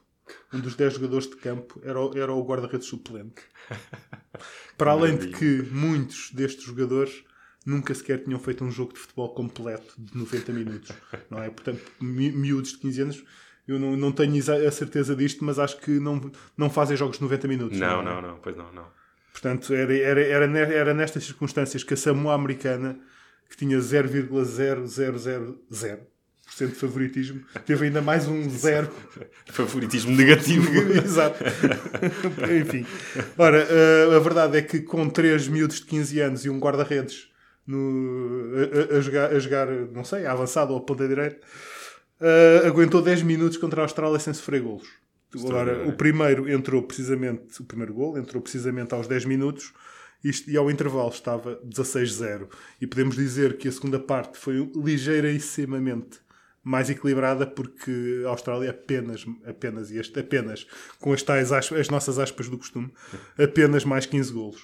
um 0.53 0.61
dos 0.61 0.75
10 0.75 0.95
jogadores 0.95 1.29
de 1.29 1.37
campo, 1.37 1.81
era 1.83 2.01
o, 2.01 2.19
era 2.19 2.33
o 2.33 2.45
guarda-redes 2.45 2.89
suplente. 2.89 3.43
Para 4.77 4.93
além 4.93 5.17
de 5.17 5.29
que 5.29 5.63
muitos 5.71 6.31
destes 6.31 6.65
jogadores 6.65 7.25
nunca 7.65 7.95
sequer 7.95 8.23
tinham 8.23 8.39
feito 8.39 8.65
um 8.65 8.71
jogo 8.71 8.93
de 8.93 8.99
futebol 8.99 9.35
completo 9.35 9.95
de 9.99 10.17
90 10.17 10.53
minutos, 10.53 10.93
não 11.31 11.43
é? 11.43 11.51
Portanto, 11.51 11.83
mi 12.01 12.31
miúdos 12.33 12.73
de 12.73 12.79
15 12.79 13.03
anos 13.03 13.25
eu 13.67 13.79
não, 13.79 13.95
não 13.97 14.11
tenho 14.11 14.35
a 14.67 14.71
certeza 14.71 15.15
disto, 15.15 15.45
mas 15.45 15.59
acho 15.59 15.79
que 15.79 16.01
não, 16.01 16.31
não 16.57 16.71
fazem 16.71 16.97
jogos 16.97 17.19
de 17.19 17.23
90 17.23 17.49
minutos. 17.49 17.79
Não, 17.79 18.03
não, 18.03 18.13
é? 18.13 18.23
não, 18.23 18.23
não 18.23 18.39
pois 18.39 18.57
não, 18.57 18.73
não. 18.73 18.87
Portanto, 19.41 19.73
era, 19.73 19.97
era, 19.97 20.21
era, 20.21 20.47
era 20.75 20.93
nestas 20.93 21.25
circunstâncias 21.25 21.85
que 21.85 21.95
a 21.95 21.97
Samoa 21.97 22.35
Americana, 22.35 22.99
que 23.49 23.57
tinha 23.57 23.79
0,0000% 23.79 25.99
de 26.59 26.75
favoritismo, 26.75 27.45
teve 27.65 27.87
ainda 27.87 28.03
mais 28.03 28.27
um 28.27 28.51
zero. 28.51 28.91
favoritismo 29.47 30.17
negativo. 30.17 30.69
Exato. 30.91 31.45
Enfim. 32.61 32.85
Ora, 33.37 33.65
a, 33.65 34.17
a, 34.17 34.19
verdade 34.19 34.59
é 34.59 34.63
que 34.63 34.81
com 34.81 35.09
3 35.09 35.47
miúdos 35.47 35.77
de 35.77 35.87
15 35.87 36.21
anos 36.21 36.45
e 36.45 36.51
um 36.51 36.59
guarda-redes 36.59 37.29
a, 37.69 38.97
a, 38.97 39.01
jogar, 39.01 39.33
a 39.33 39.39
jogar, 39.39 39.69
não 39.93 40.03
sei, 40.03 40.27
avançado 40.27 40.73
ou 40.73 40.81
ponta 40.81 41.07
direita, 41.07 41.39
uh, 42.21 42.67
aguentou 42.67 43.01
10 43.01 43.23
minutos 43.23 43.57
contra 43.57 43.83
a 43.83 43.85
Austrália 43.85 44.19
sem 44.19 44.35
sofrer 44.35 44.63
golos. 44.63 44.89
Agora, 45.35 45.87
o 45.89 45.93
primeiro 45.93 46.49
entrou 46.51 46.83
precisamente, 46.83 47.61
o 47.61 47.65
primeiro 47.65 47.93
gol 47.93 48.19
entrou 48.19 48.41
precisamente 48.43 48.95
aos 48.95 49.07
10 49.07 49.25
minutos 49.27 49.73
e 50.47 50.57
ao 50.57 50.71
intervalo 50.71 51.11
estava 51.11 51.61
16-0. 51.65 52.49
E 52.81 52.87
podemos 52.87 53.15
dizer 53.17 53.57
que 53.57 53.69
a 53.69 53.73
segunda 53.73 53.99
parte 53.99 54.39
foi 54.39 54.69
ligeirissimamente 54.75 56.19
mais 56.65 56.91
equilibrada 56.91 57.47
porque 57.47 58.23
a 58.27 58.31
Austrália 58.31 58.71
apenas, 58.71 59.25
apenas, 59.47 59.91
e 59.91 59.99
este, 59.99 60.19
apenas, 60.21 60.67
com 60.99 61.13
as 61.13 61.23
tais 61.23 61.53
aspas, 61.53 61.81
as 61.81 61.89
nossas 61.89 62.19
aspas 62.19 62.49
do 62.49 62.59
costume, 62.59 62.91
apenas 63.39 63.85
mais 63.85 64.07
15 64.07 64.33
golos. 64.33 64.63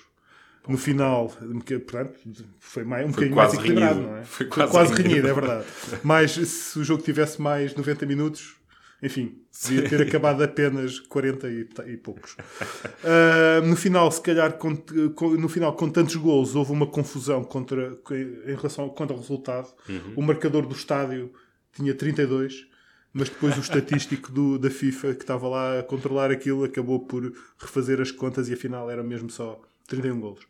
No 0.67 0.79
final, 0.79 1.29
portanto, 1.29 2.19
foi 2.59 2.85
mais, 2.85 3.07
um 3.07 3.13
Foi 3.13 3.29
bocadinho 3.29 3.37
mais 3.37 3.55
equilibrado, 3.55 3.95
renhido. 3.97 4.11
não 4.11 4.17
é? 4.19 4.25
Foi 4.25 4.47
Foi 4.47 4.57
quase 4.57 4.71
quase, 4.73 4.93
renhido. 4.95 5.09
renhido, 5.09 5.29
é 5.29 5.33
verdade. 5.35 5.65
Mas 6.03 6.33
se 6.33 6.79
o 6.79 6.85
jogo 6.85 7.03
tivesse 7.03 7.41
mais 7.41 7.75
90 7.75 8.07
minutos, 8.07 8.57
enfim, 9.05 9.43
devia 9.69 9.89
ter 9.89 10.01
acabado 10.03 10.43
apenas 10.43 10.99
40 10.99 11.49
e, 11.49 11.69
e 11.93 11.97
poucos. 11.99 12.37
Ah, 13.05 13.61
no 13.65 13.77
final, 13.77 14.11
se 14.11 14.21
calhar, 14.21 14.55
com, 14.55 14.75
com- 15.15 15.37
no 15.37 15.49
final, 15.49 15.75
com 15.77 15.89
tantos 15.91 16.17
golos, 16.17 16.55
houve 16.57 16.73
uma 16.73 16.87
confusão 16.87 17.45
contra, 17.45 17.97
em 18.47 18.55
relação 18.55 18.89
contra 18.89 19.15
o 19.15 19.21
resultado. 19.21 19.69
O 20.17 20.23
marcador 20.23 20.67
do 20.67 20.75
estádio 20.75 21.33
tinha 21.73 21.95
32, 21.95 22.67
mas 23.13 23.29
depois 23.29 23.57
o 23.57 23.61
estatístico 23.61 24.33
do- 24.33 24.59
da 24.59 24.71
FIFA 24.71 25.15
que 25.15 25.23
estava 25.23 25.47
lá 25.49 25.81
a 25.81 25.83
controlar 25.83 26.31
aquilo 26.31 26.65
acabou 26.65 27.01
por 27.01 27.33
refazer 27.59 28.01
as 28.01 28.11
contas 28.11 28.49
e 28.49 28.55
afinal 28.55 28.91
era 28.91 29.03
mesmo 29.03 29.29
só 29.31 29.61
31 29.87 30.19
golos. 30.21 30.45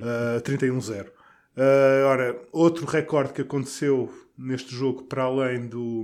Uh, 0.00 0.40
31-0. 0.42 1.06
Uh, 1.06 2.06
ora, 2.06 2.42
outro 2.50 2.84
recorde 2.84 3.32
que 3.32 3.42
aconteceu 3.42 4.12
neste 4.36 4.74
jogo, 4.74 5.04
para 5.04 5.22
além 5.22 5.68
do, 5.68 6.02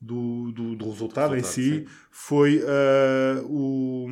do, 0.00 0.52
do, 0.52 0.76
do 0.76 0.84
resultado, 0.90 1.34
em 1.34 1.40
Resultado, 1.40 1.54
si, 1.54 1.80
sim. 1.80 1.86
foi 2.10 2.58
uh, 2.62 3.44
o, 3.46 4.06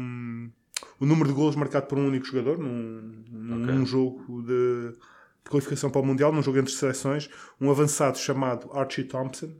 o 1.00 1.06
número 1.06 1.28
de 1.28 1.34
golos 1.34 1.54
marcado 1.56 1.86
por 1.86 1.98
um 1.98 2.06
único 2.08 2.26
jogador 2.26 2.58
num, 2.58 3.24
num 3.30 3.82
Ok. 3.82 3.84
jogo 3.86 4.42
de, 4.42 4.90
de 5.44 5.50
qualificação 5.50 5.90
para 5.90 6.00
o 6.00 6.04
Mundial, 6.06 6.32
num 6.32 6.42
jogo 6.42 6.58
entre 6.58 6.72
seleções, 6.72 7.30
um 7.60 7.70
avançado 7.70 8.18
chamado 8.18 8.70
Archie 8.72 9.04
Thompson, 9.04 9.54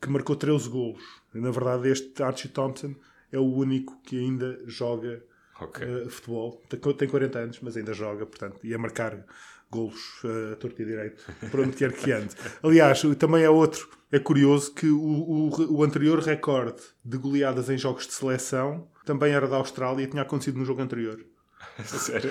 que 0.00 0.08
marcou 0.08 0.34
13 0.34 0.68
golos. 0.68 1.02
E, 1.34 1.38
na 1.38 1.50
verdade, 1.50 1.88
este 1.88 2.22
Archie 2.22 2.48
Thompson 2.48 2.94
é 3.30 3.38
o 3.38 3.44
único 3.44 4.00
que 4.02 4.18
ainda 4.18 4.58
joga 4.66 5.22
Ok. 5.60 5.86
uh, 5.86 6.08
futebol. 6.08 6.62
Tem, 6.70 6.80
tem 6.80 7.08
40 7.08 7.38
anos, 7.38 7.60
mas 7.60 7.76
ainda 7.76 7.92
joga, 7.92 8.24
portanto, 8.24 8.58
e 8.64 8.72
a 8.74 8.78
marcar 8.78 9.24
golos 9.70 10.22
uh, 10.24 10.52
a 10.52 10.56
torto 10.56 10.82
e 10.82 10.84
direito, 10.84 11.22
por 11.50 11.60
onde 11.60 11.76
quer 11.76 11.92
que 11.92 12.10
ande. 12.12 12.34
Aliás, 12.62 13.02
também 13.18 13.44
é 13.44 13.50
outro, 13.50 13.88
é 14.10 14.18
curioso 14.18 14.74
que 14.74 14.86
o, 14.88 14.98
o, 15.00 15.76
o 15.78 15.84
anterior 15.84 16.18
recorde 16.18 16.80
de 17.04 17.16
goleadas 17.16 17.70
em 17.70 17.78
jogos 17.78 18.06
de 18.06 18.12
seleção 18.12 18.88
também 19.04 19.32
era 19.32 19.46
da 19.46 19.56
Austrália 19.56 20.02
e 20.04 20.06
tinha 20.06 20.22
acontecido 20.22 20.58
no 20.58 20.64
jogo 20.64 20.82
anterior. 20.82 21.24
Sério? 21.84 22.30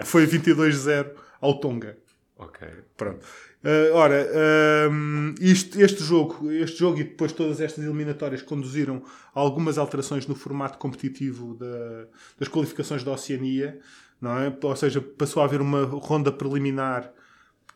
que 0.00 0.06
foi 0.06 0.26
22-0 0.26 1.10
ao 1.40 1.58
Tonga. 1.60 1.96
ok. 2.36 2.68
Pronto. 2.96 3.24
Uh, 3.64 3.94
ora, 3.94 4.26
um, 4.90 5.34
isto- 5.40 5.80
este, 5.80 6.02
jogo, 6.02 6.50
este 6.50 6.80
jogo 6.80 6.98
e 7.00 7.04
depois 7.04 7.30
todas 7.30 7.60
estas 7.60 7.84
eliminatórias 7.84 8.42
conduziram 8.42 9.04
a 9.32 9.38
algumas 9.40 9.78
alterações 9.78 10.26
no 10.26 10.34
formato 10.34 10.78
competitivo 10.78 11.54
da- 11.54 12.06
das 12.40 12.48
qualificações 12.48 13.04
da 13.04 13.12
Oceania, 13.12 13.78
não 14.22 14.38
é? 14.38 14.56
Ou 14.62 14.76
seja, 14.76 15.00
passou 15.02 15.42
a 15.42 15.44
haver 15.46 15.60
uma 15.60 15.84
ronda 15.84 16.32
preliminar 16.32 17.12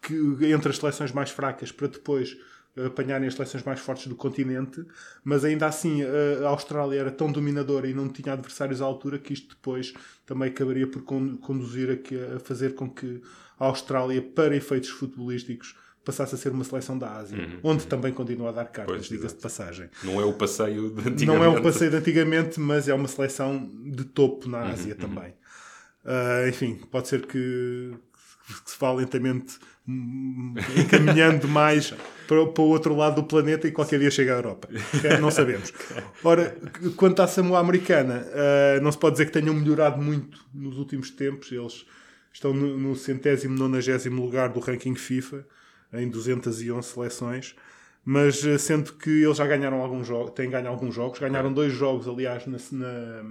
que, 0.01 0.15
entre 0.53 0.71
as 0.71 0.79
seleções 0.79 1.13
mais 1.13 1.31
fracas 1.31 1.73
para 1.73 1.89
depois 1.89 2.37
eh, 2.77 2.87
apanharem 2.87 3.27
as 3.27 3.35
seleções 3.35 3.65
mais 3.65 3.81
fortes 3.81 4.07
do 4.07 4.15
continente, 4.15 4.85
mas 5.25 5.45
ainda 5.45 5.67
assim 5.67 6.03
a 6.05 6.47
a 6.47 6.49
Austrália 6.51 7.01
era 7.01 7.11
tão 7.11 7.33
dominadora 7.33 7.89
e 7.89 7.95
não 7.95 8.09
tinha 8.09 8.33
adversários 8.35 8.81
à 8.81 8.85
altura 8.85 9.19
que 9.19 9.33
isto 9.33 9.49
depois 9.57 9.93
também 10.25 10.49
acabaria 10.49 10.87
por 10.87 11.03
con- 11.03 11.37
conduzir 11.39 11.91
a, 11.91 11.97
que- 11.97 12.17
a 12.37 12.39
fazer 12.39 12.75
com 12.75 12.89
que 12.89 13.21
a 13.59 13.65
Austrália, 13.67 14.21
para 14.23 14.55
efeitos 14.55 14.91
futebolísticos, 14.91 15.75
passasse 16.05 16.35
a 16.37 16.39
ser 16.39 16.53
uma 16.53 16.63
seleção 16.63 16.97
da 16.97 17.17
Ásia, 17.17 17.37
onde 17.65 17.85
também 17.87 18.13
continua 18.13 18.51
a 18.51 18.53
dar 18.53 18.67
cartas, 18.67 19.07
diga-se 19.07 19.35
de 19.35 19.41
passagem. 19.43 19.89
Não 20.05 20.21
é 20.21 20.25
o 20.25 20.33
passeio 20.35 20.91
de 20.91 21.01
antigamente. 21.01 21.25
Não 21.27 21.43
é 21.43 21.49
um 21.49 21.61
passeio 21.63 21.91
de 21.91 21.97
antigamente, 21.97 22.61
mas 22.61 22.87
é 22.89 22.95
uma 22.95 23.09
seleção 23.09 23.69
de 23.87 24.05
topo 24.05 24.49
na 24.49 24.61
Ásia 24.71 24.95
Uhum, 24.95 25.01
também. 25.01 25.35
Ah, 26.07 26.49
enfim, 26.49 26.77
pode 26.91 27.09
ser 27.09 27.27
que, 27.27 27.93
que 28.65 28.71
se 28.71 28.77
vá 28.79 28.93
lentamente 28.93 29.59
hum, 29.89 30.55
encaminhando 30.77 31.49
mais 31.49 31.93
para, 32.29 32.47
para 32.47 32.63
o 32.63 32.69
outro 32.69 32.95
lado 32.95 33.17
do 33.17 33.25
planeta 33.25 33.67
e 33.67 33.73
qualquer 33.73 33.99
dia 33.99 34.11
chega 34.11 34.35
à 34.35 34.37
Europa. 34.37 34.69
Não 35.21 35.31
sabemos. 35.31 35.73
Ora, 36.23 36.57
quanto 36.97 37.21
à 37.23 37.27
Samoa 37.27 37.59
Americana, 37.59 38.27
ah, 38.33 38.81
não 38.81 38.93
se 38.93 38.99
pode 38.99 39.15
dizer 39.15 39.27
que 39.27 39.33
tenham 39.33 39.55
melhorado 39.55 40.01
muito 40.01 40.39
nos 40.55 40.79
últimos 40.79 41.11
tempos. 41.11 41.51
Eles 41.51 41.85
estão 42.33 42.55
no, 42.55 42.79
no 42.79 42.95
centésimo, 42.95 43.59
nonagésimo 43.59 44.23
lugar 44.23 44.51
do 44.51 44.61
ranking 44.61 44.95
FIFA, 44.95 45.45
em 45.95 46.09
211 46.09 46.87
seleções. 46.89 47.57
Mas 48.09 48.45
eh, 48.45 48.57
sendo 48.57 48.93
que 48.93 49.11
eles 49.25 49.37
já 49.39 49.45
ganharam 49.49 49.81
alguns 49.83 50.07
jogos, 50.07 50.31
têm 50.31 50.49
ganho 50.49 50.69
alguns 50.69 50.95
jogos, 50.95 51.19
ganharam 51.19 51.53
dois 51.53 51.73
jogos, 51.73 52.07
aliás, 52.07 52.47
na, 52.47 52.57
na- 52.71 53.25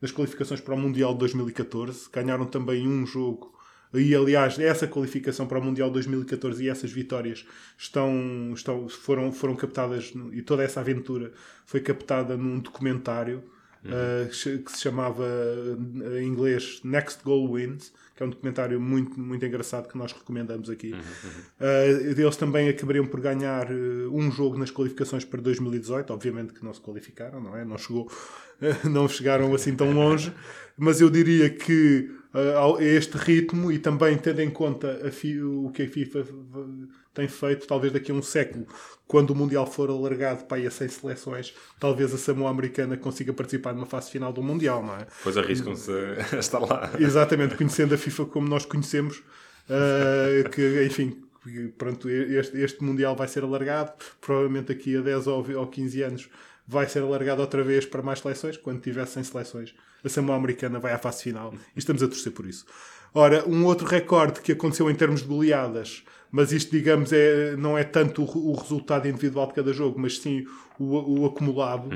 nas 0.00 0.12
qualificações 0.12 0.60
para 0.60 0.74
o 0.74 0.78
Mundial 0.78 1.12
de 1.12 1.20
2014, 1.20 2.08
ganharam 2.12 2.46
também 2.46 2.86
um 2.86 3.06
jogo. 3.06 3.56
E 3.92 4.14
aliás, 4.14 4.58
essa 4.58 4.86
qualificação 4.86 5.46
para 5.46 5.58
o 5.58 5.64
Mundial 5.64 5.88
de 5.88 5.94
2014 5.94 6.62
e 6.62 6.68
essas 6.68 6.92
vitórias 6.92 7.46
estão, 7.76 8.52
estão, 8.54 8.88
foram, 8.88 9.32
foram 9.32 9.56
captadas, 9.56 10.12
e 10.32 10.42
toda 10.42 10.62
essa 10.62 10.80
aventura 10.80 11.32
foi 11.64 11.80
captada 11.80 12.36
num 12.36 12.60
documentário 12.60 13.42
eh, 13.84 14.28
que 14.64 14.72
se 14.72 14.80
chamava 14.80 15.24
eh, 15.24 16.22
em 16.22 16.26
inglês 16.26 16.80
Next 16.82 17.22
Goal 17.22 17.52
Wins, 17.52 17.92
que 18.16 18.22
é 18.22 18.26
um 18.26 18.30
documentário 18.30 18.80
muito, 18.80 19.18
muito 19.18 19.44
engraçado 19.46 19.88
que 19.88 19.96
nós 19.96 20.12
recomendamos 20.12 20.68
aqui. 20.68 20.92
Uh, 20.92 22.20
eles 22.20 22.36
também 22.36 22.68
acabariam 22.68 23.06
por 23.06 23.20
ganhar 23.20 23.70
um 23.70 24.30
jogo 24.32 24.58
nas 24.58 24.72
qualificações 24.72 25.24
para 25.24 25.40
2018, 25.40 26.12
obviamente 26.12 26.52
que 26.52 26.64
não 26.64 26.74
se 26.74 26.80
qualificaram, 26.80 27.40
não 27.40 27.56
é? 27.56 27.64
Não 27.64 27.78
chegou, 27.78 28.10
não 28.90 29.08
chegaram 29.08 29.54
assim 29.54 29.76
tão 29.76 29.92
longe, 29.92 30.32
mas 30.76 31.00
eu 31.00 31.08
diria 31.08 31.48
que 31.48 32.10
a 32.34 32.82
este 32.82 33.16
ritmo 33.16 33.72
e 33.72 33.78
também 33.78 34.18
tendo 34.18 34.42
em 34.42 34.50
conta 34.50 35.00
o 35.44 35.70
que 35.70 35.82
a 35.82 35.88
FIFA 35.88 36.26
tem 37.18 37.26
feito, 37.26 37.66
talvez 37.66 37.92
daqui 37.92 38.12
a 38.12 38.14
um 38.14 38.22
século, 38.22 38.64
quando 39.04 39.30
o 39.30 39.34
Mundial 39.34 39.66
for 39.66 39.90
alargado 39.90 40.44
para 40.44 40.58
aí 40.58 40.66
a 40.68 40.70
100 40.70 40.88
seleções, 40.88 41.52
talvez 41.80 42.14
a 42.14 42.16
Samoa 42.16 42.48
Americana 42.48 42.96
consiga 42.96 43.32
participar 43.32 43.74
numa 43.74 43.86
fase 43.86 44.08
final 44.08 44.32
do 44.32 44.40
Mundial, 44.40 44.84
não 44.84 44.94
é? 44.94 45.04
Depois 45.04 45.36
arriscam-se 45.36 45.90
a 45.90 46.38
estar 46.38 46.60
lá. 46.60 46.92
Exatamente, 46.96 47.56
conhecendo 47.56 47.92
a 47.92 47.98
FIFA 47.98 48.26
como 48.26 48.46
nós 48.46 48.64
conhecemos, 48.64 49.18
uh, 49.18 50.48
que, 50.50 50.84
enfim, 50.84 51.20
pronto, 51.76 52.08
este, 52.08 52.56
este 52.58 52.84
Mundial 52.84 53.16
vai 53.16 53.26
ser 53.26 53.42
alargado, 53.42 53.94
provavelmente 54.20 54.68
daqui 54.68 54.96
a 54.96 55.00
10 55.00 55.26
ou, 55.26 55.44
ou 55.56 55.66
15 55.66 56.02
anos 56.02 56.30
vai 56.68 56.88
ser 56.88 57.02
alargado 57.02 57.40
outra 57.40 57.64
vez 57.64 57.84
para 57.84 58.00
mais 58.00 58.20
seleções, 58.20 58.56
quando 58.56 58.80
tiver 58.80 59.06
100 59.06 59.24
seleções, 59.24 59.74
a 60.04 60.08
Samoa 60.08 60.36
Americana 60.36 60.78
vai 60.78 60.92
à 60.92 60.98
fase 60.98 61.24
final 61.24 61.52
e 61.74 61.78
estamos 61.80 62.00
a 62.00 62.06
torcer 62.06 62.30
por 62.30 62.46
isso. 62.46 62.64
Ora, 63.18 63.48
um 63.48 63.64
outro 63.64 63.84
recorde 63.84 64.40
que 64.40 64.52
aconteceu 64.52 64.88
em 64.88 64.94
termos 64.94 65.22
de 65.22 65.26
goleadas, 65.26 66.04
mas 66.30 66.52
isto, 66.52 66.70
digamos, 66.70 67.12
é, 67.12 67.56
não 67.56 67.76
é 67.76 67.82
tanto 67.82 68.22
o, 68.22 68.52
o 68.52 68.54
resultado 68.54 69.08
individual 69.08 69.48
de 69.48 69.54
cada 69.54 69.72
jogo, 69.72 69.98
mas 69.98 70.18
sim 70.20 70.46
o, 70.78 71.22
o 71.22 71.26
acumulado. 71.26 71.88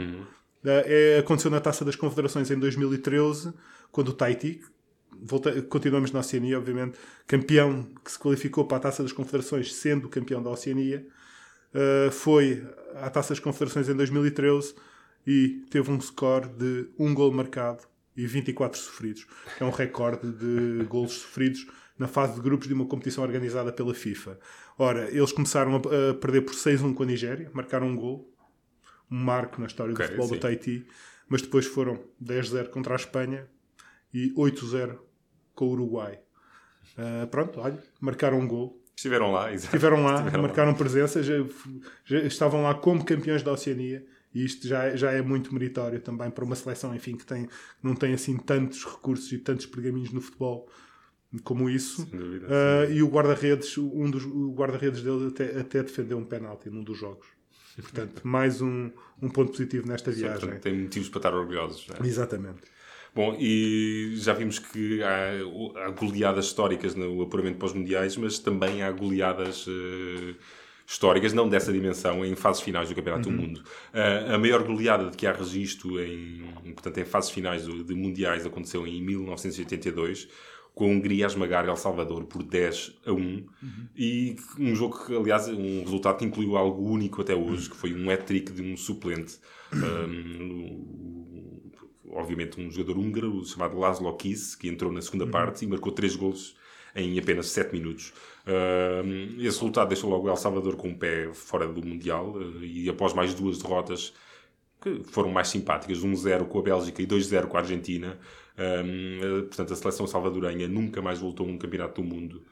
É, 0.64 1.18
aconteceu 1.20 1.48
na 1.48 1.60
Taça 1.60 1.84
das 1.84 1.94
Confederações 1.94 2.50
em 2.50 2.58
2013, 2.58 3.52
quando 3.92 4.08
o 4.08 4.12
Tahiti, 4.12 4.62
volta- 5.22 5.62
continuamos 5.62 6.10
na 6.10 6.18
Oceania, 6.18 6.58
obviamente, 6.58 6.98
campeão 7.24 7.86
que 8.04 8.10
se 8.10 8.18
qualificou 8.18 8.64
para 8.64 8.78
a 8.78 8.80
Taça 8.80 9.04
das 9.04 9.12
Confederações, 9.12 9.72
sendo 9.72 10.08
campeão 10.08 10.42
da 10.42 10.50
Oceania, 10.50 11.06
uh, 11.72 12.10
foi 12.10 12.66
à 12.96 13.08
Taça 13.08 13.28
das 13.28 13.38
Confederações 13.38 13.88
em 13.88 13.94
2013 13.94 14.74
e 15.24 15.62
teve 15.70 15.88
um 15.88 16.00
score 16.00 16.48
de 16.48 16.88
um 16.98 17.14
gol 17.14 17.30
marcado 17.32 17.91
e 18.16 18.26
24 18.26 18.78
sofridos, 18.78 19.26
é 19.60 19.64
um 19.64 19.70
recorde 19.70 20.30
de 20.32 20.84
golos 20.84 21.12
sofridos 21.12 21.66
na 21.98 22.08
fase 22.08 22.34
de 22.34 22.40
grupos 22.40 22.68
de 22.68 22.74
uma 22.74 22.86
competição 22.86 23.22
organizada 23.22 23.72
pela 23.72 23.94
FIFA. 23.94 24.38
Ora, 24.78 25.10
eles 25.10 25.32
começaram 25.32 25.76
a, 25.76 26.14
perder 26.14 26.42
por 26.42 26.54
6-1 26.54 26.94
com 26.94 27.02
a 27.02 27.06
Nigéria, 27.06 27.50
marcaram 27.52 27.86
um 27.86 27.96
gol, 27.96 28.32
um 29.10 29.16
marco 29.16 29.60
na 29.60 29.66
história 29.66 29.92
Ok, 29.92 30.04
do 30.04 30.08
futebol 30.08 30.28
sim. 30.28 30.34
do 30.34 30.40
Tahiti, 30.40 30.86
mas 31.28 31.42
depois 31.42 31.66
foram 31.66 32.02
10-0 32.22 32.68
contra 32.68 32.94
a 32.94 32.96
Espanha 32.96 33.46
e 34.12 34.32
8-0 34.34 34.98
com 35.54 35.66
o 35.66 35.70
Uruguai. 35.70 36.18
Ah, 36.96 37.26
pronto, 37.30 37.60
olha, 37.60 37.82
marcaram 38.00 38.38
um 38.38 38.46
gol. 38.46 38.82
Estiveram 38.96 39.32
lá, 39.32 39.52
exato. 39.52 39.74
Estiveram 39.74 40.04
lá, 40.04 40.16
Estiveram 40.16 40.42
marcaram 40.42 40.74
presença, 40.74 41.22
já, 41.22 41.34
já 42.04 42.18
estavam 42.20 42.62
lá 42.62 42.74
como 42.74 43.04
campeões 43.04 43.42
da 43.42 43.52
Oceania 43.52 44.04
e 44.34 44.44
isto 44.44 44.66
já, 44.66 44.84
é- 44.84 44.96
já 44.96 45.10
é 45.12 45.22
muito 45.22 45.52
meritório 45.52 46.00
também 46.00 46.30
para 46.30 46.44
uma 46.44 46.54
seleção 46.56 46.94
enfim, 46.94 47.16
que, 47.16 47.24
tem, 47.26 47.48
não 47.82 47.94
tem 47.94 48.12
assim 48.14 48.36
tantos 48.36 48.84
recursos 48.84 49.30
e 49.32 49.38
tantos 49.38 49.66
pergaminhos 49.66 50.12
no 50.12 50.20
futebol 50.20 50.68
como 51.44 51.68
isso. 51.70 52.06
Dúvida, 52.06 52.46
Ah, 52.48 52.86
e 52.90 53.02
o 53.02 53.08
guarda-redes, 53.08 53.76
um 53.78 54.10
dos 54.10 54.24
guarda-redes 54.54 55.02
dele 55.02 55.28
até, 55.28 55.60
até 55.60 55.82
defendeu 55.82 56.18
um 56.18 56.24
penalti 56.24 56.68
num 56.68 56.82
dos 56.84 56.98
jogos. 56.98 57.26
Portanto, 57.76 58.20
mais 58.26 58.60
um, 58.60 58.90
um 59.20 59.30
ponto 59.30 59.50
positivo 59.52 59.88
nesta 59.88 60.12
Sim, 60.12 60.20
viagem. 60.20 60.40
portanto, 60.40 60.62
tem 60.62 60.78
motivos 60.82 61.08
para 61.08 61.18
estar 61.20 61.34
orgulhosos. 61.34 61.86
é? 61.98 62.06
Exatamente. 62.06 62.60
Bom, 63.14 63.36
e 63.38 64.12
já 64.16 64.32
vimos 64.32 64.58
que 64.58 65.02
há, 65.02 65.84
há 65.86 65.90
goleadas 65.90 66.46
históricas 66.46 66.94
no 66.94 67.20
apuramento 67.22 67.58
para 67.58 67.66
os 67.66 67.72
Mundiais, 67.74 68.16
mas 68.16 68.38
também 68.38 68.82
há 68.82 68.90
goleadas 68.90 69.66
uh, 69.66 70.34
históricas, 70.92 71.32
não 71.32 71.48
dessa 71.48 71.72
dimensão, 71.72 72.24
em 72.24 72.34
fases 72.36 72.60
finais 72.62 72.88
do 72.88 72.94
Campeonato 72.94 73.28
Uhum. 73.28 73.36
do 73.36 73.42
Mundo. 73.42 73.58
Uh, 73.92 74.34
a 74.34 74.38
maior 74.38 74.62
goleada 74.62 75.10
de 75.10 75.16
que 75.16 75.26
há 75.26 75.32
registro 75.32 75.98
em, 76.00 76.42
portanto, 76.74 76.98
em 76.98 77.04
fases 77.04 77.30
finais 77.30 77.64
do- 77.66 77.82
de 77.82 77.94
Mundiais 77.94 78.44
aconteceu 78.44 78.86
em 78.86 79.02
1982, 79.02 80.28
com 80.74 80.84
a 80.84 80.88
Hungria 80.88 81.26
a 81.26 81.28
esmagar 81.28 81.66
El 81.66 81.76
Salvador 81.76 82.24
por 82.24 82.42
10 82.42 82.92
a 83.06 83.12
1. 83.12 83.44
E 83.96 84.36
um 84.58 84.74
jogo 84.74 85.04
que, 85.06 85.14
aliás, 85.16 85.48
um 85.48 85.82
resultado 85.82 86.18
que 86.18 86.24
incluiu 86.24 86.56
algo 86.56 86.82
único 86.82 87.20
até 87.20 87.34
hoje, 87.34 87.68
que 87.70 87.76
foi 87.76 87.92
um 87.94 88.10
hat-trick 88.10 88.52
de 88.52 88.62
um 88.62 88.76
suplente. 88.76 89.38
Um, 89.74 91.60
obviamente 92.10 92.60
um 92.60 92.70
jogador 92.70 92.98
húngaro 92.98 93.44
chamado 93.44 93.78
Laszlo 93.78 94.14
Kiss, 94.16 94.56
que 94.56 94.68
entrou 94.68 94.92
na 94.92 95.00
segunda 95.02 95.26
parte 95.26 95.64
e 95.64 95.68
marcou 95.68 95.92
3 95.92 96.16
golos 96.16 96.54
em 96.94 97.18
apenas 97.18 97.46
7 97.48 97.72
minutos. 97.72 98.12
Um, 98.46 99.36
esse 99.36 99.58
resultado 99.58 99.88
deixou 99.88 100.10
logo 100.10 100.28
El 100.28 100.36
Salvador 100.36 100.76
com 100.76 100.88
um 100.88 100.94
pé 100.94 101.32
fora 101.32 101.66
do 101.66 101.84
Mundial 101.84 102.32
uh, 102.32 102.64
e 102.64 102.88
após 102.88 103.12
mais 103.14 103.34
duas 103.34 103.58
derrotas 103.58 104.12
que 104.80 105.02
foram 105.04 105.30
mais 105.30 105.48
simpáticas, 105.48 106.00
1-0 106.00 106.48
com 106.48 106.58
a 106.58 106.62
Bélgica 106.62 107.00
e 107.00 107.06
2-0 107.06 107.46
com 107.46 107.56
a 107.56 107.60
Argentina. 107.60 108.18
Uh, 108.54 109.42
portanto, 109.44 109.72
a 109.72 109.76
seleção 109.76 110.06
salvadorenha 110.06 110.66
nunca 110.66 111.00
mais 111.00 111.20
voltou 111.20 111.46
a 111.46 111.50
um 111.50 111.56
campeonato 111.56 112.02
do 112.02 112.08
mundo. 112.08 112.42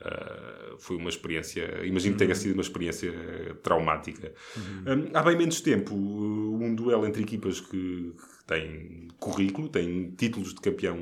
Uh, 0.00 0.78
foi 0.78 0.96
uma 0.96 1.10
experiência, 1.10 1.84
imagino 1.84 2.14
que 2.14 2.20
tenha 2.20 2.34
sido 2.34 2.54
uma 2.54 2.62
experiência 2.62 3.12
uh, 3.12 3.54
traumática. 3.56 4.32
Um, 4.56 5.14
há 5.14 5.22
bem 5.22 5.36
menos 5.36 5.60
tempo, 5.60 5.94
um 5.94 6.74
duelo 6.74 7.06
entre 7.06 7.22
equipas 7.22 7.60
que, 7.60 8.14
que 8.14 8.44
têm 8.46 9.08
currículo, 9.18 9.68
têm 9.68 10.10
títulos 10.16 10.54
de 10.54 10.60
campeão 10.62 10.96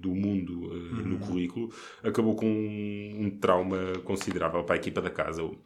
do 0.00 0.14
mundo 0.14 0.70
uh, 0.70 1.04
no 1.04 1.18
currículo, 1.18 1.72
acabou 2.00 2.36
com 2.36 2.46
um, 2.46 3.24
um 3.24 3.30
trauma 3.30 3.94
considerável 4.04 4.62
para 4.62 4.76
a 4.76 4.78
equipa 4.78 5.02
da 5.02 5.10
casa. 5.10 5.42
O, 5.42 5.58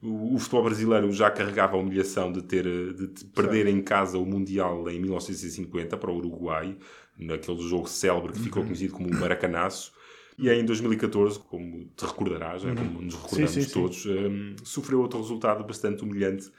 o 0.00 0.38
futebol 0.38 0.62
brasileiro 0.62 1.10
já 1.10 1.28
carregava 1.32 1.76
a 1.76 1.80
humilhação 1.80 2.30
de 2.30 2.42
ter 2.42 2.64
de 2.94 3.24
perder 3.34 3.66
em 3.66 3.82
casa 3.82 4.16
o 4.16 4.24
Mundial 4.24 4.88
em 4.88 5.00
1950 5.00 5.96
para 5.96 6.10
o 6.12 6.16
Uruguai, 6.16 6.76
naquele 7.18 7.60
jogo 7.62 7.88
célebre 7.88 8.32
que 8.32 8.38
ficou 8.38 8.62
conhecido 8.62 8.92
como 8.92 9.08
o 9.08 9.14
Maracanaço. 9.14 9.92
E 10.38 10.48
em 10.48 10.64
2014, 10.64 11.40
como 11.40 11.86
te 11.96 12.04
recordarás, 12.04 12.64
é 12.64 12.72
como 12.72 13.02
nos 13.02 13.14
recordamos 13.14 13.50
Sim, 13.50 13.62
sim, 13.62 13.68
sim. 13.68 13.74
todos, 13.74 14.06
um, 14.06 14.54
sofreu 14.62 15.00
outro 15.00 15.18
resultado 15.20 15.64
bastante 15.64 16.04
humilhante. 16.04 16.50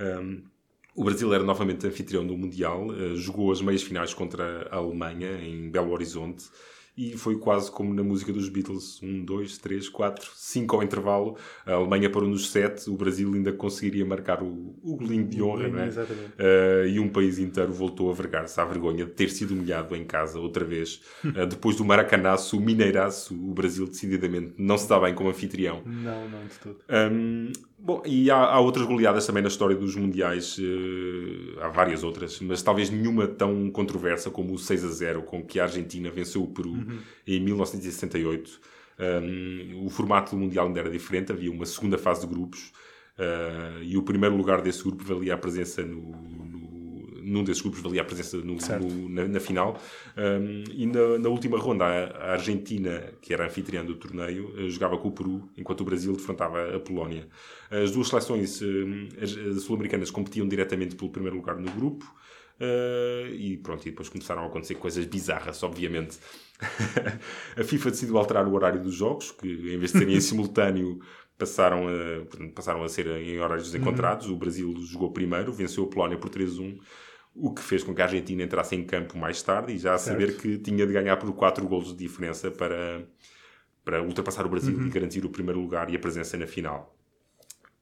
Um, 0.00 0.42
o 0.94 1.04
Brasil 1.04 1.32
era 1.34 1.44
novamente 1.44 1.86
anfitrião 1.86 2.26
do 2.26 2.36
Mundial, 2.36 2.86
uh, 2.86 3.14
jogou 3.16 3.52
as 3.52 3.60
meias 3.60 3.82
finais 3.82 4.14
contra 4.14 4.66
a 4.70 4.76
Alemanha 4.76 5.38
em 5.42 5.68
Belo 5.70 5.92
Horizonte 5.92 6.46
e 6.96 7.16
foi 7.16 7.38
quase 7.38 7.70
como 7.70 7.92
na 7.92 8.02
música 8.02 8.32
dos 8.32 8.48
Beatles: 8.48 9.00
um, 9.02 9.24
dois, 9.24 9.58
três, 9.58 9.88
quatro, 9.88 10.30
cinco 10.34 10.76
ao 10.76 10.82
intervalo. 10.82 11.36
A 11.66 11.72
Alemanha 11.72 12.08
parou 12.08 12.28
nos 12.28 12.50
sete, 12.50 12.88
o 12.88 12.96
Brasil 12.96 13.32
ainda 13.34 13.52
conseguiria 13.52 14.04
marcar 14.04 14.42
o, 14.42 14.74
o 14.82 14.96
golinho 14.96 15.26
de 15.26 15.42
honra, 15.42 15.68
não 15.68 15.80
é? 15.80 15.86
Exatamente. 15.86 16.32
Uh, 16.32 16.88
e 16.88 16.98
um 16.98 17.08
país 17.08 17.38
inteiro 17.38 17.72
voltou 17.72 18.10
a 18.10 18.14
vergar-se 18.14 18.58
à 18.60 18.64
vergonha 18.64 19.04
de 19.04 19.12
ter 19.12 19.28
sido 19.28 19.52
humilhado 19.52 19.94
em 19.94 20.04
casa 20.04 20.38
outra 20.38 20.64
vez. 20.64 21.02
Uh, 21.24 21.46
depois 21.46 21.76
do 21.76 21.84
Maracanaço, 21.84 22.56
o 22.56 22.60
Mineiraço, 22.60 23.34
o 23.34 23.52
Brasil 23.52 23.86
decididamente 23.86 24.54
não 24.58 24.78
se 24.78 24.88
dá 24.88 24.98
bem 24.98 25.14
como 25.14 25.28
anfitrião. 25.28 25.82
Não, 25.84 26.28
não, 26.28 26.44
de 26.46 26.58
tudo. 26.58 26.78
Um, 26.88 27.52
bom, 27.78 28.02
e 28.04 28.30
há, 28.30 28.36
há 28.36 28.60
outras 28.60 28.86
goleadas 28.86 29.26
também 29.26 29.42
na 29.42 29.48
história 29.48 29.76
dos 29.76 29.94
Mundiais, 29.96 30.56
eh, 30.58 31.62
há 31.62 31.68
várias 31.68 32.02
outras, 32.02 32.40
mas 32.40 32.62
talvez 32.62 32.90
nenhuma 32.90 33.26
tão 33.26 33.70
controversa 33.70 34.30
como 34.30 34.54
o 34.54 34.58
6 34.58 34.84
a 34.84 34.88
0 34.88 35.22
com 35.22 35.42
que 35.42 35.60
a 35.60 35.64
Argentina 35.64 36.10
venceu 36.10 36.42
o 36.42 36.48
Peru 36.48 36.76
em 37.26 37.40
1968. 37.40 38.60
Um, 38.98 39.84
o 39.84 39.90
formato 39.90 40.34
do 40.34 40.40
Mundial 40.40 40.66
ainda 40.66 40.80
era 40.80 40.90
diferente, 40.90 41.30
havia 41.30 41.52
uma 41.52 41.66
segunda 41.66 41.98
fase 41.98 42.22
de 42.22 42.32
grupos 42.32 42.72
uh, 43.18 43.82
e 43.82 43.96
o 43.96 44.02
primeiro 44.02 44.34
lugar 44.34 44.62
desse 44.62 44.82
grupo 44.82 45.04
valia 45.04 45.34
a 45.34 45.38
presença 45.38 45.84
no 45.84 46.35
num 47.26 47.42
desses 47.42 47.60
grupos 47.60 47.80
valia 47.80 48.02
a 48.02 48.04
presença 48.04 48.36
no, 48.38 48.54
no- 48.54 49.08
na, 49.08 49.28
na 49.28 49.40
final. 49.40 49.80
Um, 50.16 50.64
e 50.72 50.86
na, 50.86 51.18
na 51.18 51.28
última 51.28 51.58
ronda, 51.58 51.84
a, 51.84 52.32
Argentina, 52.32 53.12
que 53.20 53.34
era 53.34 53.44
anfitriã 53.46 53.84
do 53.84 53.96
torneio, 53.96 54.54
eh, 54.56 54.68
jogava 54.68 54.96
com 54.96 55.08
o 55.08 55.12
Peru, 55.12 55.48
enquanto 55.56 55.80
o 55.80 55.84
Brasil 55.84 56.12
defrontava 56.14 56.76
a 56.76 56.80
Polónia. 56.80 57.28
As 57.70 57.90
duas 57.90 58.08
seleções 58.08 58.60
as 59.20 59.62
sul-americanas 59.62 60.10
competiam 60.10 60.46
diretamente 60.46 60.94
pelo 60.94 61.10
primeiro 61.10 61.36
lugar 61.36 61.56
no 61.56 61.70
grupo. 61.70 62.06
Uh, 62.58 63.34
e 63.34 63.58
pronto, 63.58 63.86
e 63.86 63.90
depois 63.90 64.08
começaram 64.08 64.42
a 64.42 64.46
acontecer 64.46 64.76
coisas 64.76 65.04
bizarras, 65.04 65.62
obviamente. 65.62 66.18
a 67.54 67.62
FIFA 67.62 67.90
decidiu 67.90 68.16
alterar 68.16 68.48
o 68.48 68.54
horário 68.54 68.82
dos 68.82 68.94
jogos, 68.94 69.30
que 69.30 69.46
em 69.46 69.78
vez 69.78 69.92
de 69.92 69.98
serem 69.98 70.16
em 70.16 70.20
simultâneo, 70.22 71.00
passaram 71.38 71.86
a, 71.86 72.50
passaram 72.54 72.82
a 72.82 72.88
ser 72.88 73.06
em 73.08 73.38
horários 73.40 73.70
desencontrados. 73.70 74.28
O 74.28 74.36
Brasil 74.36 74.74
jogou 74.80 75.12
primeiro, 75.12 75.52
venceu 75.52 75.84
a 75.84 75.86
Polónia 75.86 76.18
por 76.18 76.30
3-1, 76.30 76.78
o 77.38 77.52
que 77.52 77.62
fez 77.62 77.82
com 77.82 77.94
que 77.94 78.00
a 78.00 78.04
Argentina 78.04 78.42
entrasse 78.42 78.74
em 78.74 78.84
campo 78.84 79.18
mais 79.18 79.42
tarde 79.42 79.74
e 79.74 79.78
já 79.78 79.94
a 79.94 79.98
saber 79.98 80.36
que 80.38 80.58
tinha 80.58 80.86
de 80.86 80.92
ganhar 80.92 81.16
por 81.16 81.32
4 81.32 81.66
golos 81.68 81.88
de 81.88 81.96
diferença 81.96 82.50
para, 82.50 83.06
para 83.84 84.02
ultrapassar 84.02 84.46
o 84.46 84.48
Brasil 84.48 84.86
e 84.86 84.88
garantir 84.88 85.24
o 85.24 85.28
primeiro 85.28 85.60
lugar 85.60 85.90
e 85.90 85.96
a 85.96 85.98
presença 85.98 86.36
na 86.36 86.46
final. 86.46 86.96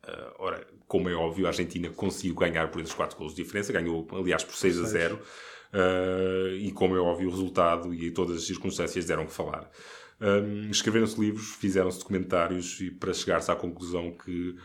Uh, 0.04 0.34
ora, 0.38 0.66
como 0.86 1.08
é 1.08 1.14
óbvio, 1.14 1.46
a 1.46 1.48
Argentina 1.48 1.88
conseguiu 1.88 2.34
ganhar 2.34 2.70
por 2.70 2.80
esses 2.80 2.92
4 2.92 3.16
golos 3.16 3.34
de 3.34 3.42
diferença, 3.42 3.72
ganhou, 3.72 4.06
aliás, 4.12 4.42
por 4.44 4.54
6 4.54 4.80
a 4.80 4.84
0. 4.84 5.14
Uh, 5.16 6.54
e 6.56 6.70
como 6.72 6.94
é 6.96 7.00
óbvio, 7.00 7.28
o 7.28 7.30
resultado 7.30 7.94
e 7.94 8.10
todas 8.10 8.36
as 8.36 8.46
circunstâncias 8.46 9.06
deram 9.06 9.24
que 9.24 9.32
falar. 9.32 9.70
Um, 10.20 10.70
Escreveram-se 10.70 11.20
livros, 11.20 11.54
fizeram-se 11.54 11.98
documentários 11.98 12.80
e 12.80 12.90
para 12.90 13.12
chegar-se 13.12 13.50
à 13.50 13.56
conclusão 13.56 14.12
que 14.12 14.56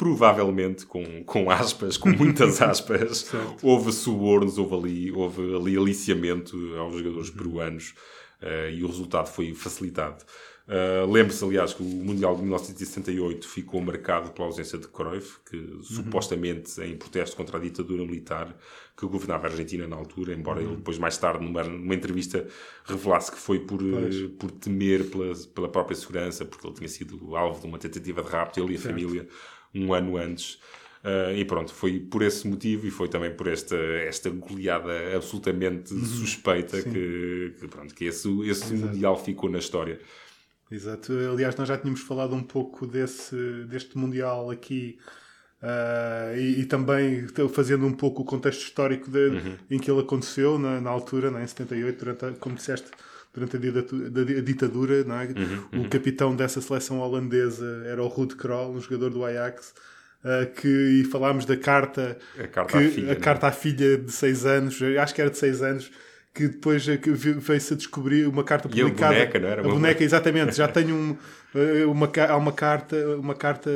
provavelmente, 0.00 0.86
com, 0.86 1.22
com 1.24 1.50
aspas, 1.50 1.98
com 1.98 2.08
muitas 2.08 2.60
aspas, 2.62 3.30
houve 3.62 3.92
subornos, 3.92 4.56
houve 4.56 4.74
ali, 4.74 5.12
houve 5.12 5.54
ali 5.54 5.76
aliciamento 5.76 6.56
aos 6.78 6.96
jogadores 6.96 7.28
peruanos 7.28 7.94
uh, 8.40 8.70
e 8.72 8.82
o 8.82 8.86
resultado 8.86 9.26
foi 9.26 9.52
facilitado. 9.52 10.24
Uh, 10.66 11.04
Lembre-se, 11.10 11.44
aliás, 11.44 11.74
que 11.74 11.82
o 11.82 11.84
Mundial 11.84 12.34
de 12.34 12.40
1968 12.40 13.46
ficou 13.46 13.82
marcado 13.82 14.30
pela 14.30 14.46
ausência 14.46 14.78
de 14.78 14.88
Cruyff, 14.88 15.38
que 15.50 15.78
supostamente 15.82 16.80
em 16.80 16.96
protesto 16.96 17.36
contra 17.36 17.58
a 17.58 17.60
ditadura 17.60 18.02
militar 18.02 18.56
que 18.96 19.04
governava 19.04 19.48
a 19.48 19.50
Argentina 19.50 19.86
na 19.86 19.96
altura, 19.96 20.32
embora 20.32 20.62
ele 20.62 20.76
depois, 20.76 20.96
mais 20.96 21.18
tarde, 21.18 21.44
numa, 21.44 21.62
numa 21.64 21.94
entrevista, 21.94 22.46
revelasse 22.84 23.32
que 23.32 23.38
foi 23.38 23.58
por, 23.58 23.80
eh, 23.82 24.28
por 24.38 24.50
temer 24.50 25.10
pela, 25.10 25.34
pela 25.54 25.68
própria 25.68 25.96
segurança, 25.96 26.44
porque 26.44 26.66
ele 26.66 26.74
tinha 26.74 26.88
sido 26.88 27.34
alvo 27.34 27.60
de 27.60 27.66
uma 27.66 27.78
tentativa 27.78 28.22
de 28.22 28.28
rapto, 28.28 28.60
ele 28.60 28.74
e 28.74 28.76
a 28.76 28.80
família, 28.80 29.26
um 29.74 29.92
ano 29.94 30.16
antes. 30.16 30.58
Uh, 31.02 31.32
e 31.34 31.44
pronto, 31.46 31.72
foi 31.72 31.98
por 31.98 32.20
esse 32.22 32.46
motivo 32.46 32.86
e 32.86 32.90
foi 32.90 33.08
também 33.08 33.34
por 33.34 33.46
esta, 33.46 33.74
esta 33.76 34.28
goleada 34.28 35.16
absolutamente 35.16 35.88
suspeita 36.06 36.82
que, 36.82 37.54
que, 37.58 37.68
pronto, 37.68 37.94
que 37.94 38.04
esse, 38.04 38.28
esse 38.48 38.74
Mundial 38.74 39.16
ficou 39.16 39.48
na 39.48 39.58
história. 39.58 39.98
Exato. 40.70 41.12
Aliás, 41.32 41.56
nós 41.56 41.66
já 41.66 41.78
tínhamos 41.78 42.00
falado 42.02 42.34
um 42.34 42.42
pouco 42.42 42.86
desse, 42.86 43.34
deste 43.64 43.96
Mundial 43.96 44.50
aqui 44.50 44.98
ah, 45.62 46.32
e, 46.36 46.60
e 46.60 46.64
também 46.66 47.26
fazendo 47.52 47.86
um 47.86 47.92
pouco 47.92 48.22
o 48.22 48.24
contexto 48.24 48.62
histórico 48.62 49.10
de- 49.10 49.18
Uhum. 49.18 49.56
em 49.70 49.78
que 49.78 49.90
ele 49.90 50.00
aconteceu 50.00 50.58
na, 50.58 50.80
na 50.80 50.90
altura, 50.90 51.30
né, 51.30 51.42
em 51.42 51.46
78, 51.46 51.98
durante 52.04 52.38
como 52.38 52.54
disseste, 52.56 52.90
durante 53.32 53.56
a 53.56 53.60
a 54.38 54.42
ditadura. 54.42 54.94
é? 55.00 55.04
Uhum, 55.76 55.84
O 55.84 55.88
capitão 55.88 56.34
dessa 56.34 56.60
seleção 56.60 57.00
holandesa 57.00 57.82
era 57.86 58.02
o 58.02 58.08
Ruud 58.08 58.34
Krol, 58.36 58.72
um 58.72 58.80
jogador 58.80 59.10
do 59.10 59.24
Ajax. 59.24 59.72
ah, 60.22 60.44
que, 60.46 60.68
e 60.68 61.04
falámos 61.04 61.46
da 61.46 61.56
carta, 61.56 62.18
A 62.38 62.46
carta 62.46 62.72
que- 62.78 62.86
à 62.86 62.90
filha, 62.90 63.08
a 63.08 63.12
é? 63.12 63.14
carta 63.16 63.46
à 63.46 63.52
filha 63.52 63.96
de 63.96 64.12
6 64.12 64.44
anos, 64.44 64.78
acho 65.00 65.14
que 65.14 65.20
era 65.22 65.30
de 65.30 65.38
6 65.38 65.62
anos, 65.62 65.90
que 66.32 66.46
depois 66.48 66.86
é 66.88 66.96
veio-se 66.96 67.74
a 67.74 67.76
descobrir 67.76 68.26
uma 68.28 68.44
carta 68.44 68.68
E 68.72 68.80
a 68.80 68.84
publicada. 68.84 69.14
boneca, 69.14 69.38
não 69.38 69.48
era? 69.48 69.60
A 69.62 69.64
boneca, 69.64 70.04
exatamente. 70.04 70.56
Já 70.56 70.68
tenho 70.68 70.94
um, 70.94 71.16
eh, 71.54 71.84
uma, 71.86 72.10
há 72.28 72.36
uma 72.36 72.52
carta, 72.52 72.96
uma 73.16 73.34
carta 73.34 73.70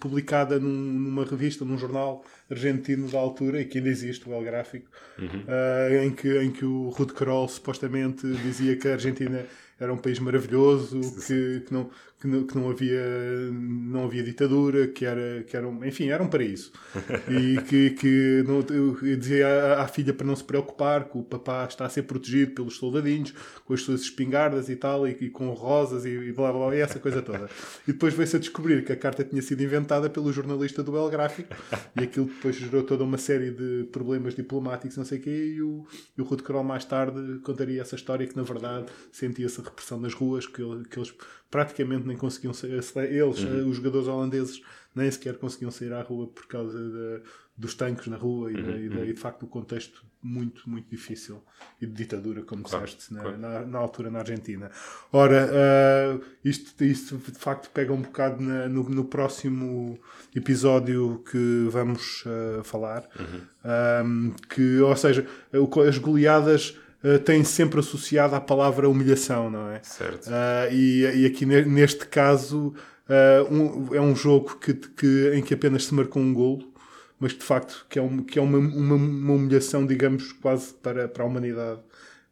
publicada 0.00 0.58
num- 0.58 0.68
numa 0.68 1.24
revista, 1.24 1.64
num 1.64 1.76
jornal 1.78 2.24
argentino 2.50 3.08
da 3.08 3.18
altura, 3.18 3.60
e 3.60 3.64
que 3.64 3.78
ainda 3.78 3.90
existe, 3.90 4.28
o 4.28 4.32
El 4.32 4.42
Gráfico, 4.44 4.88
Uhum. 5.18 5.44
eh, 5.46 6.04
em, 6.06 6.10
que, 6.10 6.38
em 6.38 6.50
que 6.50 6.64
o 6.64 6.88
Ruud 6.88 7.12
Krol 7.12 7.46
supostamente 7.48 8.26
dizia 8.42 8.76
que 8.76 8.88
a 8.88 8.92
Argentina 8.92 9.44
era 9.82 9.92
um 9.92 9.96
país 9.96 10.18
maravilhoso, 10.20 11.00
que, 11.26 11.60
que, 11.66 11.72
não, 11.72 11.90
que, 12.20 12.28
não, 12.28 12.46
que 12.46 12.56
não 12.56 12.70
havia 12.70 13.50
não 13.52 14.04
havia 14.04 14.22
ditadura, 14.22 14.86
que 14.86 15.04
era, 15.04 15.42
que 15.42 15.56
era 15.56 15.66
um, 15.68 15.84
enfim, 15.84 16.08
era 16.08 16.22
um 16.22 16.28
paraíso. 16.28 16.70
E 17.28 17.60
que, 17.62 17.90
que 17.90 18.44
não, 18.46 18.64
eu 18.70 19.16
dizia 19.16 19.46
à, 19.48 19.82
à 19.82 19.88
filha 19.88 20.12
para 20.12 20.26
não 20.26 20.36
se 20.36 20.44
preocupar, 20.44 21.08
que 21.08 21.18
o 21.18 21.22
papá 21.22 21.64
está 21.64 21.86
a 21.86 21.88
ser 21.88 22.02
protegido 22.02 22.52
pelos 22.52 22.76
soldadinhos, 22.76 23.32
com 23.64 23.74
as 23.74 23.82
suas 23.82 24.02
espingardas 24.02 24.68
e 24.68 24.76
tal, 24.76 25.06
e, 25.06 25.16
e 25.20 25.30
com 25.30 25.48
rosas 25.50 26.04
e, 26.04 26.10
e 26.10 26.32
blá 26.32 26.52
blá 26.52 26.66
blá. 26.66 26.76
E 26.76 26.80
essa, 26.80 26.98
coisa 26.98 27.22
toda. 27.22 27.48
E 27.86 27.92
depois 27.92 28.14
veio-se 28.14 28.36
a 28.36 28.38
descobrir 28.38 28.84
que 28.84 28.92
a 28.92 28.96
carta 28.96 29.24
tinha 29.24 29.42
sido 29.42 29.62
inventada 29.62 30.08
pelo 30.08 30.32
jornalista 30.32 30.82
do 30.82 30.96
El 30.96 31.08
Gráfico 31.10 31.54
e 31.98 32.04
aquilo 32.04 32.26
depois 32.26 32.56
gerou 32.56 32.82
toda 32.82 33.02
uma 33.02 33.18
série 33.18 33.50
de 33.50 33.88
problemas 33.90 34.34
diplomáticos, 34.34 34.96
não 34.96 35.04
sei 35.04 35.18
o 35.18 35.22
quê, 35.22 35.54
e 35.56 35.62
o, 35.62 35.86
e 36.16 36.20
o 36.20 36.24
Ruth 36.24 36.42
Kroll 36.42 36.62
mais 36.62 36.84
tarde 36.84 37.40
contaria 37.42 37.80
essa 37.80 37.96
história 37.96 38.26
que, 38.26 38.36
na 38.36 38.42
verdade, 38.42 38.86
sentia-se 39.10 39.60
repressão 39.72 39.98
nas 40.00 40.14
ruas, 40.14 40.46
que, 40.46 40.62
que 40.90 40.98
eles 40.98 41.12
praticamente 41.50 42.06
nem 42.06 42.16
conseguiam 42.16 42.54
sair, 42.54 42.72
eles, 42.72 43.38
eh, 43.44 43.62
os 43.66 43.76
jogadores 43.76 44.06
holandeses, 44.08 44.62
nem 44.94 45.10
sequer 45.10 45.36
conseguiam 45.38 45.70
sair 45.70 45.92
à 45.92 46.02
rua 46.02 46.26
por 46.28 46.46
causa 46.46 46.78
da- 46.78 47.20
dos 47.56 47.74
tanques 47.74 48.06
na 48.06 48.16
rua 48.16 48.50
e, 48.50 48.54
da- 48.62 48.76
e 48.76 48.88
da- 48.88 49.04
e 49.04 49.12
de 49.12 49.20
facto 49.20 49.42
o 49.44 49.46
contexto 49.46 50.02
muito, 50.22 50.68
muito 50.68 50.88
difícil 50.88 51.42
e 51.80 51.86
de 51.86 51.92
ditadura, 51.92 52.42
como 52.42 52.62
Claro, 52.62 52.84
disseste 52.86 53.12
na, 53.12 53.20
claro. 53.20 53.38
na, 53.38 53.60
na 53.66 53.78
altura 53.78 54.10
na 54.10 54.20
Argentina. 54.20 54.70
Ora, 55.12 55.50
ah, 55.52 56.20
isto, 56.44 56.82
isto 56.84 57.16
de 57.18 57.38
facto 57.38 57.70
pega 57.70 57.92
um 57.92 58.00
bocado 58.02 58.42
na- 58.42 58.68
no, 58.68 58.88
no 58.88 59.04
próximo 59.04 59.98
episódio 60.34 61.22
que 61.30 61.66
vamos 61.70 62.24
ah, 62.26 62.64
falar, 62.64 63.08
Ah, 63.64 64.02
que, 64.48 64.78
ou 64.80 64.96
seja, 64.96 65.26
as 65.88 65.98
goleadas 65.98 66.76
ah, 67.04 67.18
têm 67.18 67.44
sempre 67.44 67.80
associado 67.80 68.34
à 68.34 68.40
palavra 68.40 68.88
humilhação, 68.88 69.50
não 69.50 69.68
é? 69.70 69.80
Certo. 69.82 70.28
Ah, 70.30 70.68
e, 70.70 71.02
e 71.22 71.26
aqui 71.26 71.44
ne- 71.46 71.64
neste 71.64 72.06
caso 72.06 72.74
ah, 73.08 73.46
um- 73.50 73.94
é 73.94 74.00
um 74.00 74.14
jogo 74.14 74.56
que, 74.58 74.74
que- 74.74 75.32
em 75.34 75.42
que 75.42 75.54
apenas 75.54 75.84
se 75.86 75.94
marcou 75.94 76.22
um 76.22 76.32
golo, 76.32 76.72
mas 77.18 77.32
de 77.32 77.42
facto 77.44 77.86
que 77.88 77.98
é, 77.98 78.02
um- 78.02 78.22
que 78.22 78.38
é 78.38 78.42
uma, 78.42 78.58
uma, 78.58 78.94
uma 78.94 79.32
humilhação, 79.34 79.86
digamos, 79.86 80.32
quase 80.32 80.72
para, 80.74 81.08
para 81.08 81.22
a 81.24 81.26
humanidade, 81.26 81.80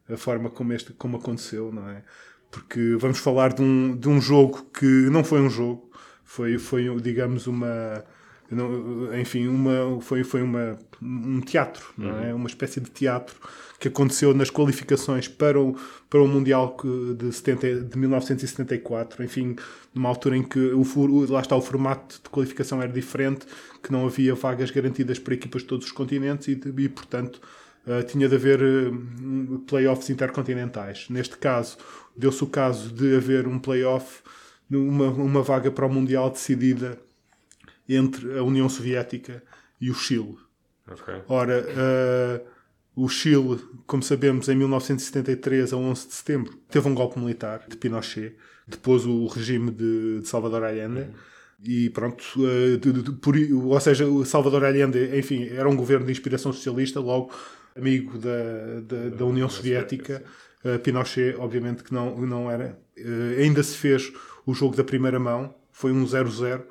a 0.09 0.17
forma 0.17 0.49
como, 0.49 0.73
este, 0.73 0.91
como 0.93 1.17
aconteceu, 1.17 1.71
não 1.71 1.87
é? 1.89 2.03
Porque 2.49 2.95
vamos 2.99 3.19
falar 3.19 3.53
de 3.53 3.61
um, 3.61 3.95
de 3.95 4.09
um 4.09 4.19
jogo 4.19 4.65
que 4.77 4.85
não 5.09 5.23
foi 5.23 5.39
um 5.39 5.49
jogo, 5.49 5.89
foi, 6.23 6.57
foi 6.57 6.93
digamos, 6.99 7.47
uma. 7.47 8.03
Não- 8.55 9.17
Enfim, 9.19 9.47
uma, 9.47 9.99
foi, 10.01 10.23
foi 10.23 10.41
uma, 10.41 10.77
um 11.01 11.39
teatro, 11.41 11.83
não 11.97 12.19
é? 12.19 12.33
Uma 12.33 12.47
espécie 12.47 12.79
de 12.79 12.89
teatro 12.89 13.35
que 13.79 13.87
aconteceu 13.87 14.33
nas 14.33 14.49
qualificações 14.51 15.27
para 15.27 15.59
o, 15.59 15.75
para 16.09 16.21
o 16.21 16.27
Mundial 16.27 16.77
de, 17.17 17.31
70, 17.33 17.81
de 17.81 17.97
1974. 17.97 19.23
Enfim, 19.23 19.55
numa 19.93 20.09
altura 20.09 20.37
em 20.37 20.43
que 20.43 20.59
o- 20.59 21.31
lá 21.31 21.41
está 21.41 21.55
o 21.55 21.61
formato 21.61 22.19
de 22.23 22.29
qualificação 22.29 22.81
era 22.81 22.91
diferente, 22.91 23.45
que 23.81 23.91
não 23.91 24.05
havia 24.05 24.35
vagas 24.35 24.69
garantidas 24.71 25.17
para 25.17 25.33
equipas 25.33 25.61
de 25.63 25.67
todos 25.67 25.85
os 25.87 25.91
continentes 25.91 26.47
e, 26.47 26.59
e, 26.77 26.89
portanto, 26.89 27.41
Uh, 27.83 28.03
tinha 28.03 28.29
de 28.29 28.35
haver 28.35 28.61
uh, 28.61 29.57
playoffs 29.65 30.07
intercontinentais. 30.11 31.07
Neste 31.09 31.35
caso, 31.35 31.79
deu-se 32.15 32.43
o 32.43 32.45
caso 32.45 32.93
de 32.93 33.15
haver 33.15 33.47
um 33.47 33.57
playoff, 33.57 34.19
uma, 34.69 35.07
uma 35.09 35.41
vaga 35.41 35.71
para 35.71 35.87
o 35.87 35.91
Mundial 35.91 36.29
decidida 36.29 36.99
entre 37.95 38.37
a 38.37 38.43
União 38.43 38.67
Soviética 38.69 39.43
e 39.79 39.89
o 39.89 39.93
Chile. 39.95 40.37
Ok. 40.89 41.13
Ora, 41.27 41.65
uh, 42.95 43.03
o 43.03 43.07
Chile, 43.07 43.59
como 43.87 44.03
sabemos, 44.03 44.47
em 44.49 44.55
1973, 44.55 45.73
a 45.73 45.77
11 45.77 46.07
de 46.07 46.13
setembro, 46.13 46.53
teve 46.69 46.87
um 46.87 46.93
golpe 46.95 47.19
militar 47.19 47.63
de 47.67 47.77
Pinochet, 47.77 48.35
depois 48.67 49.05
o 49.05 49.27
regime 49.27 49.71
de, 49.71 50.19
de 50.21 50.27
Salvador 50.27 50.63
Allende. 50.63 51.07
E 51.63 51.89
pronto, 51.91 52.23
uh, 52.37 52.77
de- 52.77 52.91
de- 53.03 53.11
por, 53.13 53.35
ou 53.37 53.79
seja, 53.79 54.05
o 54.07 54.25
Salvador 54.25 54.63
Allende, 54.65 55.17
enfim, 55.17 55.47
era 55.47 55.69
um 55.69 55.75
governo 55.75 56.05
de 56.05 56.11
inspiração 56.11 56.51
socialista, 56.51 56.99
logo 56.99 57.31
amigo 57.75 58.17
da, 58.17 58.81
da, 58.81 59.09
da 59.15 59.25
União 59.25 59.47
Soviética. 59.47 60.23
Uh, 60.65 60.77
Pinochet, 60.79 61.35
obviamente, 61.37 61.83
que 61.83 61.93
não, 61.93 62.17
não 62.25 62.49
era. 62.51 62.79
Ainda 63.39 63.63
se 63.63 63.77
fez 63.77 64.11
o 64.45 64.53
jogo 64.53 64.75
da 64.75 64.83
primeira 64.83 65.19
mão, 65.19 65.55
foi 65.71 65.91
um 65.91 66.03
0-0, 66.05 66.61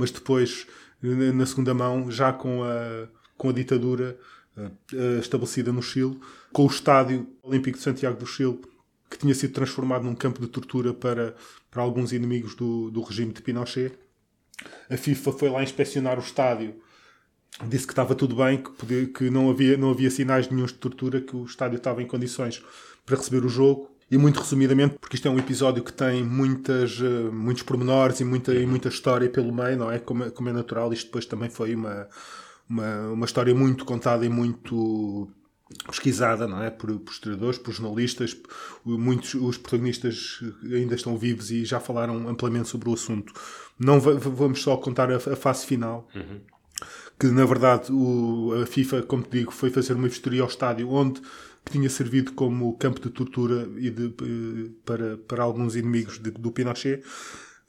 mas 0.00 0.10
depois, 0.10 0.66
na 1.00 1.46
segunda 1.46 1.72
mão, 1.72 2.10
já 2.10 2.32
com 2.32 2.64
a, 2.64 3.06
com 3.36 3.50
a 3.50 3.52
ditadura 3.52 4.18
uh, 4.56 4.62
uh, 4.96 5.20
estabelecida 5.20 5.72
no 5.72 5.82
Chile, 5.82 6.18
com 6.52 6.64
o 6.64 6.66
Estádio 6.66 7.28
Olímpico 7.42 7.78
de 7.78 7.84
Santiago 7.84 8.18
do 8.18 8.26
Chile, 8.26 8.58
que 9.08 9.18
tinha 9.18 9.34
sido 9.34 9.52
transformado 9.52 10.04
num 10.04 10.14
campo 10.14 10.40
de 10.40 10.48
tortura 10.48 10.92
para, 10.94 11.34
para 11.70 11.82
alguns 11.82 12.12
inimigos 12.12 12.54
do, 12.54 12.90
do 12.90 13.02
regime 13.02 13.32
de 13.32 13.42
Pinochet. 13.42 13.92
A 14.88 14.96
FIFA 14.96 15.32
foi 15.32 15.48
lá 15.48 15.62
inspecionar 15.62 16.18
o 16.18 16.22
estádio, 16.22 16.74
disse 17.66 17.86
que 17.86 17.92
estava 17.92 18.14
tudo 18.14 18.36
bem, 18.36 18.62
que, 18.62 18.70
podia- 18.70 19.06
que 19.06 19.30
não, 19.30 19.50
havia, 19.50 19.76
não 19.76 19.90
havia 19.90 20.10
sinais 20.10 20.48
nenhum 20.48 20.66
de 20.66 20.74
tortura, 20.74 21.20
que 21.20 21.34
o 21.36 21.44
estádio 21.44 21.76
estava 21.76 22.02
em 22.02 22.06
condições 22.06 22.62
para 23.04 23.16
receber 23.16 23.44
o 23.44 23.48
jogo. 23.48 23.90
E 24.10 24.18
muito 24.18 24.40
resumidamente, 24.40 24.96
porque 24.98 25.14
isto 25.14 25.28
é 25.28 25.30
um 25.30 25.38
episódio 25.38 25.84
que 25.84 25.92
tem 25.92 26.24
muitas, 26.24 26.98
eh, 27.00 27.30
muitos 27.30 27.62
pormenores 27.62 28.18
e 28.20 28.24
muita, 28.24 28.52
e 28.52 28.66
muita 28.66 28.88
história 28.88 29.28
pelo 29.30 29.52
meio, 29.54 29.78
não 29.78 29.90
é? 29.90 29.98
Como, 30.00 30.24
é- 30.24 30.30
como 30.30 30.48
é 30.48 30.52
natural, 30.52 30.92
isto 30.92 31.06
depois 31.06 31.26
também 31.26 31.48
foi 31.48 31.74
uma, 31.76 32.08
uma, 32.68 32.98
uma 33.12 33.24
história 33.26 33.54
muito 33.54 33.84
contada 33.84 34.26
e 34.26 34.28
muito 34.28 35.30
pesquisada, 35.86 36.48
não 36.48 36.60
é? 36.60 36.70
Por, 36.70 36.98
por 36.98 37.12
historiadores, 37.12 37.56
por 37.56 37.72
jornalistas, 37.72 38.36
muitos 38.84 39.34
os 39.34 39.56
protagonistas 39.56 40.40
ainda 40.64 40.96
estão 40.96 41.16
vivos 41.16 41.52
e 41.52 41.64
já 41.64 41.78
falaram 41.78 42.28
amplamente 42.28 42.68
sobre 42.68 42.88
o 42.90 42.94
assunto. 42.94 43.32
Não 43.78 44.00
va- 44.00 44.14
va- 44.14 44.30
vamos 44.30 44.60
só 44.60 44.76
contar 44.76 45.08
a, 45.12 45.16
a 45.18 45.36
fase 45.36 45.64
final, 45.64 46.08
que 47.18 47.26
na 47.28 47.44
verdade 47.44 47.92
o, 47.92 48.54
a 48.60 48.66
FIFA, 48.66 49.02
como 49.02 49.22
te 49.22 49.38
digo, 49.38 49.52
foi 49.52 49.70
fazer 49.70 49.92
uma 49.92 50.08
vistoria 50.08 50.42
ao 50.42 50.48
estádio 50.48 50.90
onde 50.90 51.20
que 51.64 51.72
tinha 51.72 51.88
servido 51.90 52.32
como 52.32 52.76
campo 52.78 53.00
de 53.00 53.10
tortura 53.10 53.68
e 53.76 53.90
de, 53.90 54.06
eh, 54.06 54.70
para, 54.84 55.16
para 55.18 55.42
alguns 55.42 55.76
inimigos 55.76 56.18
de- 56.18 56.30
do 56.30 56.50
Pinochet. 56.50 57.02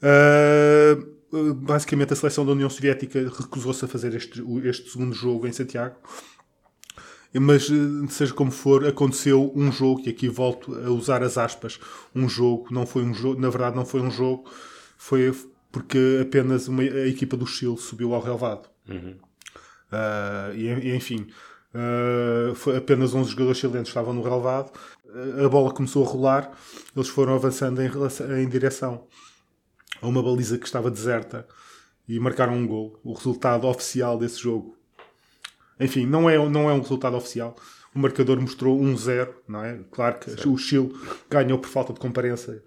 Ah, 0.00 0.96
basicamente 1.54 2.12
a 2.12 2.16
seleção 2.16 2.44
da 2.44 2.52
União 2.52 2.68
Soviética 2.68 3.20
recusou-se 3.20 3.84
a 3.84 3.88
fazer 3.88 4.14
este, 4.14 4.42
este 4.64 4.90
segundo 4.90 5.14
jogo 5.14 5.46
em 5.46 5.52
Santiago 5.52 5.96
mas 7.34 7.70
eh, 7.70 8.08
seja 8.10 8.34
como 8.34 8.50
for, 8.50 8.86
aconteceu 8.86 9.50
um 9.56 9.72
jogo, 9.72 10.02
e 10.04 10.10
aqui 10.10 10.28
volto 10.28 10.74
a 10.74 10.90
usar 10.90 11.22
as 11.22 11.38
aspas, 11.38 11.80
um 12.14 12.28
jogo, 12.28 12.66
não 12.70 12.84
foi 12.86 13.02
um 13.02 13.14
jogo, 13.14 13.40
na 13.40 13.48
verdade 13.48 13.74
não 13.74 13.86
foi 13.86 14.00
um 14.02 14.10
jogo, 14.10 14.44
foi 14.98 15.34
porque 15.70 16.18
apenas 16.20 16.68
uma, 16.68 16.82
a 16.82 17.08
equipa 17.08 17.34
do 17.34 17.46
Chile 17.46 17.78
subiu 17.78 18.12
ao 18.14 18.20
relevado. 18.20 18.68
Ah, 19.90 20.50
e, 20.54 20.66
e, 20.66 20.94
enfim, 20.94 21.26
ah, 21.74 22.54
foi 22.54 22.76
apenas 22.76 23.14
11 23.14 23.30
jogadores 23.30 23.58
chilenos 23.58 23.88
estavam 23.88 24.12
no 24.12 24.22
relevado, 24.22 24.72
a 25.44 25.48
bola 25.48 25.72
começou 25.74 26.04
a 26.06 26.08
rolar, 26.08 26.50
eles 26.96 27.08
foram 27.08 27.34
avançando 27.34 27.82
em, 27.82 27.88
relação- 27.88 28.36
em 28.38 28.48
direção 28.48 29.06
a 30.00 30.06
uma 30.06 30.22
baliza 30.22 30.58
que 30.58 30.64
estava 30.66 30.90
deserta 30.90 31.46
e 32.08 32.18
marcaram 32.18 32.54
um 32.54 32.66
gol. 32.66 32.98
O 33.04 33.12
resultado 33.12 33.66
oficial 33.66 34.18
desse 34.18 34.38
jogo 34.40 34.76
enfim, 35.80 36.06
não 36.06 36.30
é, 36.30 36.36
não 36.48 36.70
é 36.70 36.72
um 36.72 36.80
resultado 36.80 37.16
oficial. 37.16 37.56
O 37.94 37.98
marcador 37.98 38.40
mostrou 38.40 38.78
1-0, 38.80 39.28
não 39.48 39.64
é? 39.64 39.80
Claro 39.90 40.18
que 40.20 40.48
o 40.48 40.56
Chile 40.56 40.92
ganhou 41.28 41.58
por 41.58 41.68
falta 41.68 41.92
de 41.92 41.98
comparência 41.98 42.62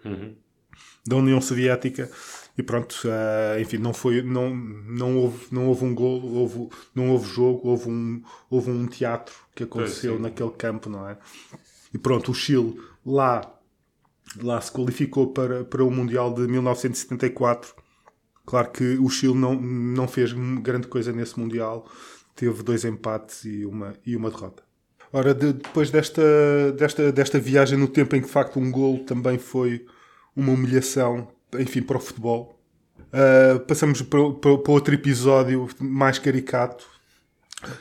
da 1.08 1.16
União 1.16 1.40
Soviética 1.40 2.10
e 2.58 2.64
pronto, 2.64 2.96
eh, 3.06 3.62
enfim, 3.62 3.78
não 3.78 3.94
foi, 3.94 4.22
não, 4.22 4.56
não 4.56 5.18
houve, 5.18 5.48
não 5.52 5.68
houve 5.68 5.84
um 5.86 5.94
gol, 5.94 6.22
houve, 6.24 6.70
não 6.94 7.10
houve 7.12 7.28
jogo, 7.30 7.68
houve 7.68 7.90
um, 7.90 8.22
houve 8.50 8.72
um 8.72 8.88
teatro 8.88 9.36
que 9.54 9.64
aconteceu 9.64 10.18
naquele 10.20 10.52
campo, 10.52 10.90
não 10.90 11.08
é? 11.10 11.18
E 11.94 11.98
pronto, 11.98 12.32
o 12.32 12.34
Chile 12.34 12.80
lá, 13.06 13.42
lá 14.42 14.60
se 14.62 14.72
qualificou 14.72 15.34
para, 15.34 15.64
para 15.66 15.84
o 15.84 15.92
Mundial 15.92 16.34
de 16.34 16.42
1974. 16.48 17.74
Claro 18.46 18.72
que 18.72 18.98
o 19.00 19.10
Chile 19.10 19.34
não, 19.36 19.56
não 19.56 20.08
fez 20.08 20.32
grande 20.62 20.88
coisa 20.88 21.12
nesse 21.12 21.40
Mundial. 21.40 21.90
Teve 22.36 22.62
dois 22.64 22.84
empates 22.86 23.44
e 23.46 23.66
uma, 23.66 23.94
e 24.06 24.16
uma 24.16 24.30
derrota. 24.30 24.64
Ora, 25.12 25.34
de- 25.34 25.54
depois 25.54 25.90
desta, 25.90 26.22
desta, 26.74 27.12
desta 27.12 27.40
viagem 27.40 27.78
no 27.78 27.88
tempo 27.88 28.16
em 28.16 28.20
que 28.22 28.28
de 28.28 28.32
facto 28.34 28.60
um 28.60 28.70
gol 28.72 29.00
também 29.06 29.38
foi 29.38 29.86
uma 30.36 30.52
humilhação, 30.52 31.30
enfim, 31.60 31.82
para 31.82 31.98
o 31.98 32.00
futebol, 32.00 32.60
ah, 33.14 33.60
passamos 33.68 34.02
para, 34.02 34.32
para- 34.32 34.58
para 34.58 34.72
outro 34.72 34.94
episódio 34.94 35.68
mais 35.80 36.18
caricato 36.20 36.86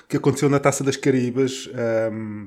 que 0.09 0.17
aconteceu 0.17 0.49
na 0.49 0.59
Taça 0.59 0.83
das 0.83 0.97
Caraíbas 0.97 1.69
ahm, 1.75 2.47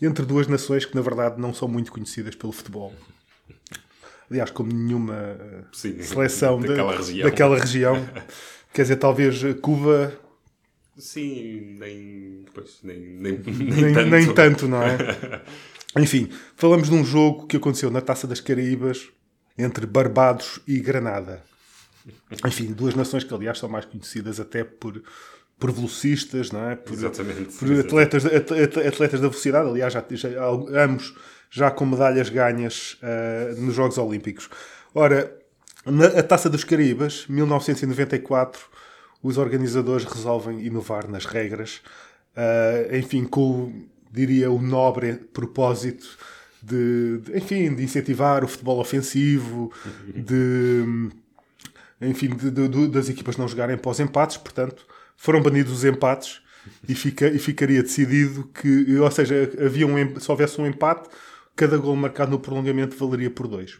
entre 0.00 0.24
duas 0.24 0.46
nações 0.46 0.84
que 0.86 0.94
na 0.94 1.02
verdade 1.02 1.40
não 1.40 1.52
são 1.52 1.68
muito 1.68 1.92
conhecidas 1.92 2.34
pelo 2.34 2.52
futebol. 2.52 2.92
Aliás, 4.30 4.50
como 4.50 4.72
nenhuma 4.72 5.14
ah, 5.14 5.64
Sim, 5.72 6.00
seleção 6.02 6.60
da- 6.60 6.68
daquela 6.68 6.96
região. 6.96 7.28
daquela 7.28 7.58
região. 7.58 8.08
Quer 8.72 8.82
dizer, 8.82 8.96
talvez 8.96 9.42
Cuba 9.60 10.12
Sim, 10.96 11.76
nem, 11.78 12.44
pois, 12.52 12.78
nem, 12.82 12.98
nem, 12.98 13.38
nem, 13.38 13.54
nem, 13.82 13.94
tanto. 13.94 14.10
nem 14.10 14.34
tanto, 14.34 14.68
não 14.68 14.82
é? 14.82 14.96
Enfim, 15.96 16.28
falamos 16.56 16.88
de 16.90 16.94
um 16.94 17.04
jogo 17.04 17.46
que 17.46 17.56
aconteceu 17.56 17.90
na 17.90 18.00
Taça 18.00 18.26
das 18.26 18.40
Caraíbas 18.40 19.08
entre 19.58 19.86
Barbados 19.86 20.60
e 20.66 20.78
Granada. 20.78 21.42
Enfim, 22.46 22.72
duas 22.72 22.94
nações 22.94 23.24
que, 23.24 23.34
aliás, 23.34 23.58
são 23.58 23.68
mais 23.68 23.84
conhecidas 23.84 24.38
até 24.40 24.64
por, 24.64 25.02
por 25.58 25.72
velocistas, 25.72 26.50
não 26.50 26.70
é? 26.70 26.76
Por, 26.76 26.94
Exatamente. 26.94 27.56
por 27.58 27.70
atletas, 27.78 28.24
at- 28.24 28.52
atletas 28.86 29.20
da 29.20 29.28
velocidade. 29.28 29.68
Aliás, 29.68 29.92
já, 29.92 30.04
já, 30.10 30.30
ambos 30.84 31.14
já 31.50 31.70
com 31.70 31.84
medalhas 31.84 32.28
ganhas 32.28 32.96
ah, 33.02 33.54
nos 33.58 33.74
Jogos 33.74 33.98
Olímpicos. 33.98 34.48
Ora, 34.94 35.36
Na 35.84 36.06
a 36.06 36.22
Taça 36.22 36.48
dos 36.48 36.64
Caraíbas, 36.64 37.26
1994, 37.28 38.60
os 39.22 39.36
organizadores 39.38 40.04
resolvem 40.04 40.60
inovar 40.64 41.08
nas 41.08 41.24
regras, 41.24 41.80
uh, 42.36 42.94
enfim, 42.96 43.24
com, 43.24 43.86
diria, 44.12 44.50
o 44.50 44.60
nobre 44.60 45.14
propósito 45.14 46.06
de, 46.62 47.18
de, 47.18 47.36
enfim, 47.36 47.74
de 47.74 47.82
incentivar 47.82 48.44
o 48.44 48.48
futebol 48.48 48.80
ofensivo, 48.80 49.72
de, 50.06 51.10
enfim, 52.00 52.28
de, 52.28 52.50
de, 52.50 52.88
das 52.88 53.08
equipas 53.08 53.36
não 53.36 53.48
jogarem 53.48 53.76
pós 53.76 54.00
empates, 54.00 54.36
portanto, 54.36 54.86
foram 55.16 55.42
banidos 55.42 55.72
os 55.72 55.84
empates 55.84 56.40
e, 56.88 56.94
fica, 56.94 57.28
e 57.28 57.38
ficaria 57.38 57.82
decidido 57.82 58.44
que, 58.54 58.96
ou 58.98 59.10
seja, 59.10 59.50
havia 59.64 59.86
um, 59.86 60.20
se 60.20 60.30
houvesse 60.30 60.60
um 60.60 60.66
empate, 60.66 61.08
cada 61.56 61.76
gol 61.76 61.96
marcado 61.96 62.30
no 62.30 62.38
prolongamento 62.38 62.96
valeria 62.96 63.30
por 63.30 63.48
dois. 63.48 63.78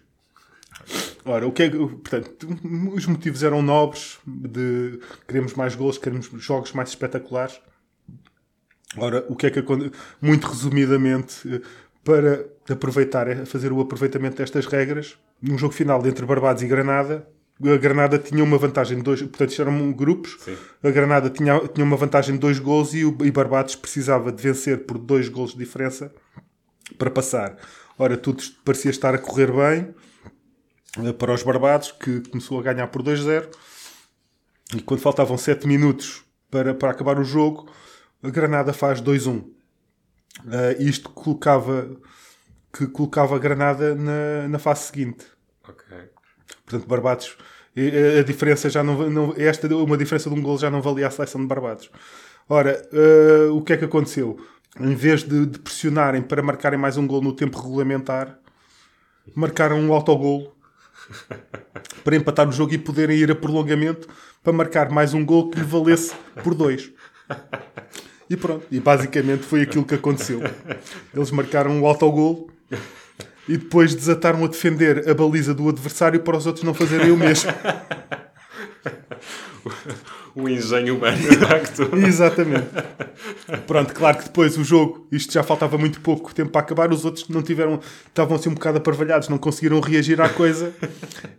Ora, 1.24 1.46
o 1.46 1.52
que 1.52 1.64
é, 1.64 1.70
portanto, 1.70 2.48
os 2.92 3.06
motivos 3.06 3.42
eram 3.42 3.62
nobres 3.62 4.18
de 4.26 4.98
queremos 5.26 5.54
mais 5.54 5.74
gols, 5.74 5.98
queremos 5.98 6.30
jogos 6.38 6.72
mais 6.72 6.88
espetaculares. 6.88 7.60
Ora, 8.96 9.24
o 9.28 9.36
que 9.36 9.46
é 9.46 9.50
que 9.50 9.62
muito 10.20 10.46
resumidamente 10.46 11.62
para 12.02 12.46
aproveitar, 12.72 13.46
fazer 13.46 13.72
o 13.72 13.80
aproveitamento 13.80 14.36
destas 14.36 14.66
regras, 14.66 15.16
num 15.40 15.56
jogo 15.56 15.74
final 15.74 16.04
entre 16.06 16.24
Barbados 16.26 16.62
e 16.62 16.66
Granada, 16.66 17.26
a 17.60 17.76
Granada 17.76 18.18
tinha 18.18 18.44
uma 18.44 18.56
vantagem 18.56 18.98
de 18.98 19.02
dois, 19.02 19.20
portanto, 19.20 19.50
isto 19.50 19.62
eram 19.62 19.92
grupos. 19.92 20.36
Sim. 20.44 20.56
A 20.82 20.90
Granada 20.90 21.28
tinha, 21.28 21.58
tinha 21.68 21.84
uma 21.84 21.96
vantagem 21.96 22.34
de 22.34 22.40
dois 22.40 22.60
gols 22.60 22.94
e 22.94 23.04
o 23.04 23.16
e 23.24 23.30
Barbados 23.32 23.74
precisava 23.74 24.30
de 24.30 24.40
vencer 24.40 24.86
por 24.86 24.96
dois 24.96 25.28
gols 25.28 25.52
de 25.52 25.58
diferença 25.58 26.12
para 26.96 27.10
passar. 27.10 27.56
Ora, 27.98 28.16
tudo 28.16 28.44
parecia 28.64 28.92
estar 28.92 29.12
a 29.12 29.18
correr 29.18 29.50
bem 29.50 29.92
eh, 31.04 31.12
para 31.12 31.34
os 31.34 31.42
Barbados, 31.42 31.90
que 31.90 32.20
começou 32.28 32.60
a 32.60 32.62
ganhar 32.62 32.86
por 32.86 33.02
2-0. 33.02 33.48
E 34.76 34.80
quando 34.80 35.00
faltavam 35.00 35.36
7 35.36 35.66
minutos 35.66 36.22
para, 36.48 36.74
para 36.74 36.92
acabar 36.92 37.18
o 37.18 37.24
jogo, 37.24 37.68
a 38.22 38.30
Granada 38.30 38.72
faz 38.72 39.02
2-1. 39.02 39.40
Uh, 39.40 39.52
eh, 40.52 40.76
isto 40.78 41.10
colocava 41.10 41.90
que 42.72 42.86
colocava 42.86 43.36
a 43.36 43.38
Granada 43.38 43.94
na, 43.94 44.48
na 44.48 44.58
fase 44.58 44.82
seguinte. 44.84 45.26
Okay. 45.68 46.10
Portanto, 46.64 46.88
Barbados, 46.88 47.36
a 48.18 48.22
diferença 48.22 48.68
já 48.68 48.82
não, 48.82 49.08
não 49.10 49.34
esta 49.36 49.68
uma 49.74 49.96
diferença 49.96 50.28
de 50.28 50.36
um 50.36 50.42
gol 50.42 50.58
já 50.58 50.70
não 50.70 50.82
valia 50.82 51.06
a 51.06 51.10
seleção 51.10 51.40
de 51.40 51.46
Barbados. 51.46 51.90
Ora, 52.48 52.82
uh, 52.92 53.54
o 53.54 53.62
que 53.62 53.74
é 53.74 53.76
que 53.76 53.84
aconteceu? 53.84 54.38
Em 54.80 54.94
vez 54.94 55.22
de, 55.22 55.46
de, 55.46 55.58
pressionarem 55.58 56.22
para 56.22 56.42
marcarem 56.42 56.78
mais 56.78 56.96
um 56.96 57.06
gol 57.06 57.20
no 57.20 57.32
tempo 57.32 57.60
regulamentar, 57.60 58.38
marcaram 59.34 59.78
um 59.78 59.92
autogol 59.92 60.54
para 62.04 62.16
empatar 62.16 62.48
o 62.48 62.52
jogo 62.52 62.72
e 62.72 62.78
poderem 62.78 63.18
ir 63.18 63.30
a 63.30 63.34
prolongamento 63.34 64.08
para 64.42 64.52
marcar 64.52 64.90
mais 64.90 65.14
um 65.14 65.24
gol 65.24 65.50
que 65.50 65.58
lhe 65.58 65.64
valesse 65.64 66.14
por 66.42 66.54
dois. 66.54 66.90
E 68.30 68.36
pronto, 68.36 68.66
e 68.70 68.78
basicamente 68.80 69.42
foi 69.42 69.62
aquilo 69.62 69.84
que 69.84 69.94
aconteceu. 69.94 70.40
Eles 71.14 71.30
marcaram 71.30 71.70
um 71.70 71.86
autogol 71.86 72.50
e 73.48 73.56
depois 73.56 73.94
desataram 73.94 74.44
a 74.44 74.48
defender 74.48 75.08
a 75.08 75.14
baliza 75.14 75.54
do 75.54 75.68
adversário 75.68 76.20
para 76.20 76.36
os 76.36 76.46
outros 76.46 76.64
não 76.64 76.74
fazerem 76.74 77.10
o 77.10 77.16
mesmo. 77.16 77.50
o 80.34 80.48
engenho 80.48 80.96
humano, 80.96 81.16
de 81.16 81.36
facto. 81.36 81.90
Exatamente. 81.96 82.68
Pronto, 83.66 83.92
claro 83.92 84.18
que 84.18 84.24
depois 84.24 84.56
o 84.56 84.64
jogo, 84.64 85.06
isto 85.10 85.32
já 85.32 85.42
faltava 85.42 85.76
muito 85.76 86.00
pouco 86.00 86.32
tempo 86.32 86.50
para 86.50 86.60
acabar, 86.60 86.92
os 86.92 87.04
outros 87.04 87.28
não 87.28 87.42
tiveram, 87.42 87.80
estavam 88.06 88.36
assim 88.36 88.48
um 88.48 88.54
bocado 88.54 88.78
aparvalhados, 88.78 89.28
não 89.28 89.38
conseguiram 89.38 89.80
reagir 89.80 90.20
à 90.20 90.28
coisa. 90.28 90.72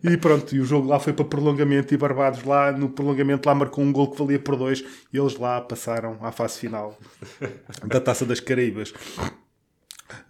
E 0.03 0.17
pronto, 0.17 0.53
e 0.55 0.59
o 0.59 0.65
jogo 0.65 0.87
lá 0.87 0.99
foi 0.99 1.13
para 1.13 1.25
prolongamento 1.25 1.93
e 1.93 1.97
Barbados 1.97 2.43
lá, 2.43 2.71
no 2.71 2.89
prolongamento 2.89 3.47
lá 3.47 3.55
marcou 3.55 3.83
um 3.83 3.91
gol 3.91 4.11
que 4.11 4.17
valia 4.17 4.39
por 4.39 4.55
dois 4.55 4.83
e 5.13 5.17
eles 5.17 5.37
lá 5.37 5.61
passaram 5.61 6.17
à 6.21 6.31
fase 6.31 6.59
final 6.59 6.97
da 7.85 8.01
Taça 8.01 8.25
das 8.25 8.39
Caraíbas. 8.39 8.93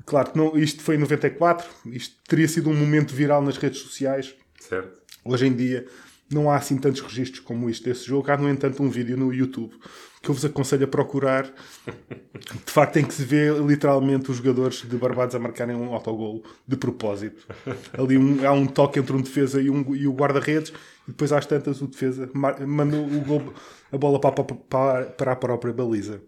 Claro 0.09 0.31
que 0.31 0.37
não, 0.39 0.57
isto 0.57 0.81
foi 0.81 0.95
em 0.95 0.97
94, 0.97 1.69
isto 1.85 2.15
teria 2.27 2.47
sido 2.47 2.67
um 2.67 2.73
momento 2.73 3.13
viral 3.13 3.43
nas 3.43 3.57
redes 3.57 3.79
sociais. 3.79 4.33
Certo. 4.59 4.99
Hoje 5.23 5.45
em 5.45 5.53
dia 5.53 5.85
não 6.31 6.49
há 6.49 6.55
assim 6.55 6.77
tantos 6.77 6.99
registros 7.01 7.41
como 7.41 7.69
este 7.69 7.85
desse 7.85 8.05
jogo. 8.05 8.31
Há, 8.31 8.35
no 8.35 8.49
entanto, 8.49 8.81
um 8.81 8.89
vídeo 8.89 9.15
no 9.15 9.31
YouTube 9.31 9.71
que 10.19 10.29
eu 10.29 10.33
vos 10.33 10.43
aconselho 10.43 10.85
a 10.85 10.87
procurar. 10.87 11.43
De 12.65 12.71
facto, 12.71 12.93
tem 12.93 13.05
que 13.05 13.13
se 13.13 13.23
ver 13.23 13.53
literalmente 13.61 14.31
os 14.31 14.37
jogadores 14.37 14.81
de 14.81 14.97
Barbados 14.97 15.35
a 15.35 15.39
marcarem 15.39 15.75
um 15.75 15.93
autogolo 15.93 16.43
de 16.67 16.75
propósito. 16.75 17.45
Ali 17.93 18.17
um, 18.17 18.43
há 18.47 18.51
um 18.51 18.65
toque 18.65 18.97
entre 18.97 19.15
um 19.15 19.21
defesa 19.21 19.61
e, 19.61 19.69
um, 19.69 19.95
e 19.95 20.07
o 20.07 20.13
guarda-redes, 20.13 20.73
e 21.07 21.11
depois 21.11 21.31
às 21.31 21.45
tantas 21.45 21.83
o 21.83 21.87
defesa 21.87 22.27
manda 22.33 22.97
o 22.97 23.21
gol, 23.21 23.53
a 23.91 23.97
bola 23.97 24.19
para, 24.19 24.43
para, 24.43 25.05
para 25.05 25.31
a 25.33 25.35
própria 25.35 25.71
baliza. 25.71 26.19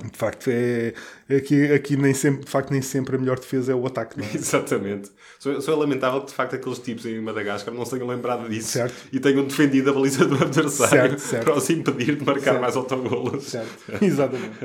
De 0.00 0.16
facto, 0.16 0.48
é, 0.48 0.94
aqui, 1.28 1.70
aqui 1.70 1.96
nem 1.96 2.14
sempre, 2.14 2.44
de 2.44 2.50
facto, 2.50 2.70
nem 2.70 2.80
sempre 2.80 3.16
a 3.16 3.18
melhor 3.18 3.38
defesa 3.38 3.72
é 3.72 3.74
o 3.74 3.86
ataque. 3.86 4.18
Não 4.18 4.24
é? 4.26 4.30
Exatamente. 4.34 5.10
Só, 5.38 5.60
só 5.60 5.72
é 5.72 5.76
lamentável 5.76 6.20
que, 6.20 6.28
de 6.28 6.32
facto, 6.32 6.56
aqueles 6.56 6.78
tipos 6.78 7.04
em 7.04 7.20
Madagascar 7.20 7.74
não 7.74 7.84
se 7.84 7.92
tenham 7.92 8.08
lembrado 8.08 8.48
disso 8.48 8.70
certo. 8.70 9.08
e 9.12 9.20
tenham 9.20 9.44
defendido 9.44 9.90
a 9.90 9.92
baliza 9.92 10.24
do 10.24 10.34
adversário 10.34 11.18
certo, 11.18 11.20
certo. 11.20 11.44
para 11.44 11.56
os 11.56 11.68
impedir 11.70 12.16
de 12.16 12.24
marcar 12.24 12.42
certo. 12.42 12.60
mais 12.60 12.76
autogolos. 12.76 13.44
Certo, 13.44 13.84
exatamente. 14.02 14.56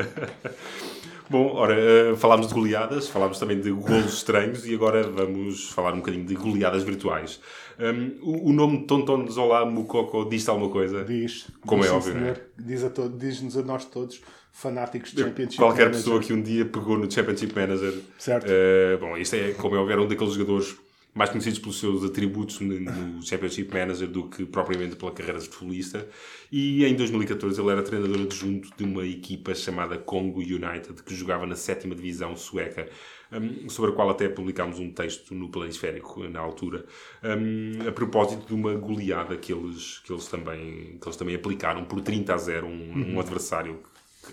Bom, 1.29 1.51
ora, 1.55 1.75
eh, 1.77 2.15
falámos 2.15 2.47
de 2.47 2.53
goleadas, 2.53 3.09
falámos 3.09 3.37
também 3.37 3.59
de 3.59 3.69
golos 3.69 4.13
estranhos 4.13 4.65
e 4.65 4.73
agora 4.73 5.03
vamos 5.03 5.69
falar 5.71 5.93
um 5.93 5.97
bocadinho 5.97 6.25
de 6.25 6.35
goleadas 6.35 6.83
virtuais. 6.83 7.41
Um, 7.77 8.17
o, 8.21 8.49
o, 8.49 8.53
nome 8.53 8.87
Tonton 8.87 9.29
Zola 9.29 9.65
Mukoko 9.65 10.23
diz-te 10.29 10.49
alguma 10.49 10.71
coisa? 10.71 11.03
Diz. 11.03 11.47
Como 11.65 11.81
diz, 11.81 11.91
é 11.91 11.93
óbvio, 11.93 12.13
senhor, 12.13 12.41
Diz 12.57 12.83
a 12.83 12.89
todo, 12.89 13.17
diz-nos 13.17 13.57
a 13.57 13.61
nós 13.61 13.83
todos 13.83 14.21
fanáticos 14.57 15.11
de 15.11 15.21
Championship 15.21 15.57
Qualquer 15.57 15.85
Manager. 15.85 16.03
pessoa 16.03 16.19
que 16.19 16.33
um 16.33 16.41
dia 16.41 16.65
pegou 16.65 16.97
no 16.97 17.09
Championship 17.09 17.53
Manager. 17.55 17.93
Certo. 18.17 18.47
Uh, 18.47 18.97
bom, 18.97 19.15
isto 19.15 19.35
é, 19.35 19.51
como 19.51 19.75
é 19.75 19.77
óbvio, 19.77 20.01
um 20.01 20.07
daqueles 20.07 20.33
jogadores 20.33 20.75
mais 21.13 21.29
conhecidos 21.29 21.59
pelos 21.59 21.79
seus 21.79 22.03
atributos 22.03 22.59
no 22.59 23.21
Championship 23.23 23.71
Manager 23.71 24.07
do 24.07 24.29
que 24.29 24.45
propriamente 24.45 24.95
pela 24.95 25.11
carreira 25.11 25.39
de 25.39 25.47
futebolista. 25.47 26.07
E 26.51 26.83
em 26.85 26.95
2014 26.95 27.59
ele 27.59 27.69
era 27.69 27.83
treinador 27.83 28.21
adjunto 28.21 28.69
de 28.75 28.83
uma 28.83 29.05
equipa 29.05 29.53
chamada 29.53 29.97
Congo 29.97 30.39
United, 30.39 31.03
que 31.03 31.15
jogava 31.15 31.45
na 31.45 31.55
sétima 31.55 31.93
divisão 31.93 32.35
sueca, 32.35 32.87
um, 33.31 33.69
sobre 33.69 33.91
a 33.91 33.93
qual 33.93 34.09
até 34.09 34.27
publicámos 34.27 34.79
um 34.79 34.91
texto 34.91 35.35
no 35.35 35.49
Planisférico 35.49 36.27
na 36.27 36.39
altura, 36.39 36.85
um, 37.23 37.87
a 37.87 37.91
propósito 37.91 38.47
de 38.47 38.53
uma 38.53 38.73
goleada 38.73 39.37
que 39.37 39.53
eles, 39.53 39.99
que 39.99 40.11
eles, 40.11 40.27
também, 40.27 40.97
que 40.99 41.07
eles 41.07 41.17
também 41.17 41.35
aplicaram 41.35 41.83
por 41.85 42.01
30 42.01 42.33
a 42.33 42.37
0, 42.37 42.67
um, 42.67 42.69
um 42.69 43.13
uhum. 43.13 43.19
adversário 43.19 43.79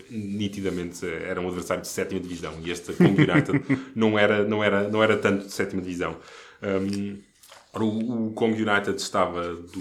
nitidamente 0.09 1.05
era 1.05 1.39
um 1.41 1.47
adversário 1.47 1.81
de 1.81 1.87
sétima 1.87 2.19
divisão 2.19 2.53
e 2.63 2.71
este 2.71 2.93
Congo 2.93 3.21
United 3.21 3.61
não 3.95 4.17
era, 4.17 4.43
não, 4.43 4.63
era, 4.63 4.87
não 4.89 5.03
era 5.03 5.17
tanto 5.17 5.45
de 5.45 5.51
sétima 5.51 5.81
divisão. 5.81 6.17
Um, 6.61 7.17
o, 7.83 8.33
o 8.33 8.45
United 8.45 8.95
estava 8.95 9.53
do, 9.53 9.79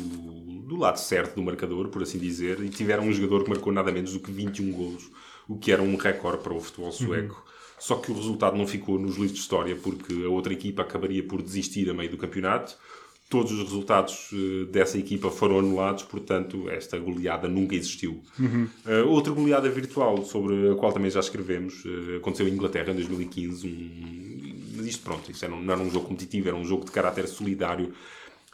do 0.67 0.77
lado 0.77 0.97
certo 0.97 1.37
do 1.37 1.43
marcador, 1.43 1.89
por 1.89 2.03
assim 2.03 2.19
dizer, 2.19 2.61
e 2.61 2.69
tiveram 2.69 3.05
um 3.05 3.13
jogador 3.13 3.45
que 3.45 3.51
marcou 3.51 3.73
nada 3.73 3.93
menos 3.93 4.13
do 4.13 4.21
que 4.21 4.33
21 4.33 4.73
golos, 4.73 5.11
o 5.49 5.57
que 5.57 5.71
era 5.71 5.83
um 5.83 5.97
recorde 5.97 6.43
para 6.43 6.53
o 6.53 6.61
futebol 6.61 6.91
sueco. 6.91 7.35
Uhum. 7.35 7.55
Só 7.79 7.97
que 7.97 8.11
o 8.11 8.15
resultado 8.15 8.57
não 8.57 8.67
ficou 8.67 8.99
nos 8.99 9.17
livros 9.17 9.35
de 9.35 9.39
história, 9.41 9.77
porque 9.77 10.13
a 10.25 10.29
outra 10.29 10.53
equipa 10.53 10.83
acabaria 10.83 11.23
por 11.23 11.43
desistir 11.43 11.89
a 11.91 11.95
meio 11.95 12.11
do 12.11 12.17
campeonato. 12.17 12.77
Todos 13.35 13.51
os 13.51 13.65
resultados 13.65 14.31
uh, 14.31 14.67
dessa 14.67 14.97
equipa 14.97 15.29
foram 15.29 15.59
anulados, 15.59 16.05
portanto, 16.05 16.71
esta 16.71 16.97
goleada 16.97 17.49
nunca 17.49 17.75
existiu. 17.75 18.23
Uhum. 18.39 18.69
Uh, 18.87 19.09
outra 19.09 19.33
goleada 19.33 19.69
virtual, 19.69 20.25
sobre 20.25 20.71
a 20.71 20.77
qual 20.77 20.93
também 20.93 21.11
já 21.11 21.19
escrevemos, 21.19 21.85
uh, 21.85 22.19
aconteceu 22.19 22.47
em 22.47 22.53
Inglaterra 22.53 22.93
em 22.93 22.95
2015, 22.95 23.67
um 23.67 24.87
isto, 24.87 25.03
pronto, 25.03 25.29
isto 25.33 25.45
era, 25.45 25.53
não 25.53 25.73
era 25.75 25.83
um 25.83 25.91
jogo 25.91 26.07
competitivo, 26.07 26.47
era 26.47 26.57
um 26.57 26.65
jogo 26.65 26.85
de 26.85 26.93
caráter 26.93 27.27
solidário 27.27 27.93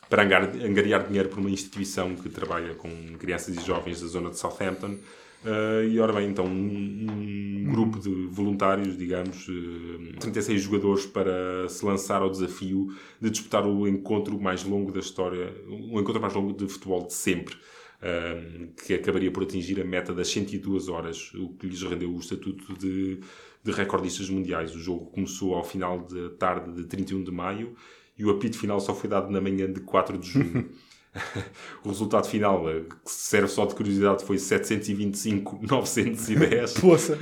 para 0.09 0.23
angariar 0.23 1.07
dinheiro 1.07 1.29
por 1.29 1.41
uma 1.41 1.51
instituição 1.51 2.17
que 2.17 2.31
trabalha 2.31 2.75
com 2.75 2.89
crianças 3.19 3.55
e 3.55 3.61
jovens 3.63 4.01
da 4.01 4.07
zona 4.07 4.31
de 4.31 4.39
Southampton. 4.39 4.97
Uh, 5.45 5.85
e 5.89 5.99
ora 5.99 6.13
bem, 6.13 6.29
então, 6.29 6.45
um, 6.45 7.07
um 7.11 7.65
grupo 7.71 7.99
de 7.99 8.11
voluntários, 8.27 8.97
digamos, 8.97 9.49
uh, 9.49 10.19
36 10.21 10.61
jogadores 10.61 11.07
para 11.07 11.69
se 11.69 11.85
lançar 11.85 12.21
ao 12.21 12.31
desafio 12.31 12.89
de 13.21 13.31
disputar 13.31 13.67
o 13.67 13.89
encontro 13.89 14.39
mais 14.39 14.65
longo 14.65 14.93
da 14.93 15.01
história, 15.01 15.55
o 15.67 15.99
encontro 15.99 16.21
mais 16.21 16.35
longo 16.35 16.53
de 16.53 16.69
futebol 16.69 17.07
de 17.07 17.15
sempre. 17.15 17.57
Uh, 18.01 18.73
que 18.83 18.95
acabaria 18.95 19.31
por 19.31 19.43
atingir 19.43 19.79
a 19.79 19.85
meta 19.85 20.15
das 20.15 20.29
102 20.29 20.89
horas, 20.89 21.35
o 21.35 21.51
que 21.51 21.67
lhes 21.67 21.83
rendeu 21.83 22.11
o 22.11 22.19
estatuto 22.19 22.73
de 22.79 23.21
de 23.63 23.73
recordistas 23.73 24.29
mundiais. 24.29 24.75
O 24.75 24.79
jogo 24.79 25.07
começou 25.07 25.55
ao 25.55 25.65
final 25.65 26.01
da 26.01 26.31
tarde 26.31 26.73
de 26.73 26.85
31 26.85 27.23
de 27.23 27.31
maio 27.31 27.75
e 28.19 28.25
o 28.25 28.31
apito 28.31 28.59
final 28.59 28.81
só 28.81 28.95
foi 28.95 29.09
dado 29.09 29.31
na 29.31 29.41
manhã 29.41 29.71
de 29.71 29.81
4 29.81 30.19
de 30.19 30.29
junho. 30.29 30.71
o 31.85 31.89
resultado 31.89 32.29
final, 32.29 32.71
eh, 32.71 32.83
que 33.05 33.11
serve 33.11 33.49
só 33.49 33.67
de 33.67 33.75
curiosidade, 33.75 34.25
foi 34.25 34.37
725-910. 34.37 36.81
Poça! 36.81 37.19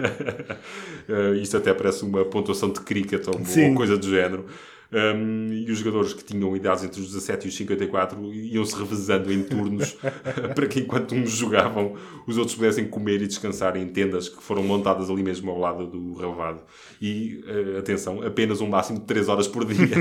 uh, 1.08 1.34
isto 1.40 1.56
até 1.56 1.72
parece 1.72 2.04
uma 2.04 2.22
pontuação 2.24 2.70
de 2.70 2.80
cricket 2.80 3.26
ou 3.28 3.36
uma 3.36 3.74
coisa 3.74 3.96
do 3.96 4.08
género. 4.08 4.44
Um, 4.90 5.52
e 5.52 5.70
os 5.70 5.80
jogadores 5.80 6.14
que 6.14 6.24
tinham 6.24 6.56
idades 6.56 6.82
entre 6.82 6.98
os 6.98 7.08
17 7.08 7.44
e 7.44 7.50
os 7.50 7.56
54 7.58 8.32
iam-se 8.32 8.74
revezando 8.74 9.30
em 9.30 9.42
turnos 9.42 9.98
para 10.56 10.66
que 10.66 10.80
enquanto 10.80 11.14
uns 11.14 11.32
jogavam, 11.32 11.94
os 12.26 12.38
outros 12.38 12.56
pudessem 12.56 12.88
comer 12.88 13.20
e 13.20 13.26
descansar 13.26 13.76
em 13.76 13.86
tendas 13.86 14.30
que 14.30 14.42
foram 14.42 14.62
montadas 14.62 15.10
ali 15.10 15.22
mesmo 15.22 15.50
ao 15.50 15.58
lado 15.58 15.86
do 15.86 16.14
relevado. 16.14 16.62
E, 17.02 17.44
uh, 17.46 17.76
atenção, 17.78 18.22
apenas 18.22 18.62
um 18.62 18.66
máximo 18.66 18.98
de 18.98 19.04
3 19.04 19.28
horas 19.28 19.46
por 19.46 19.66
dia, 19.66 19.94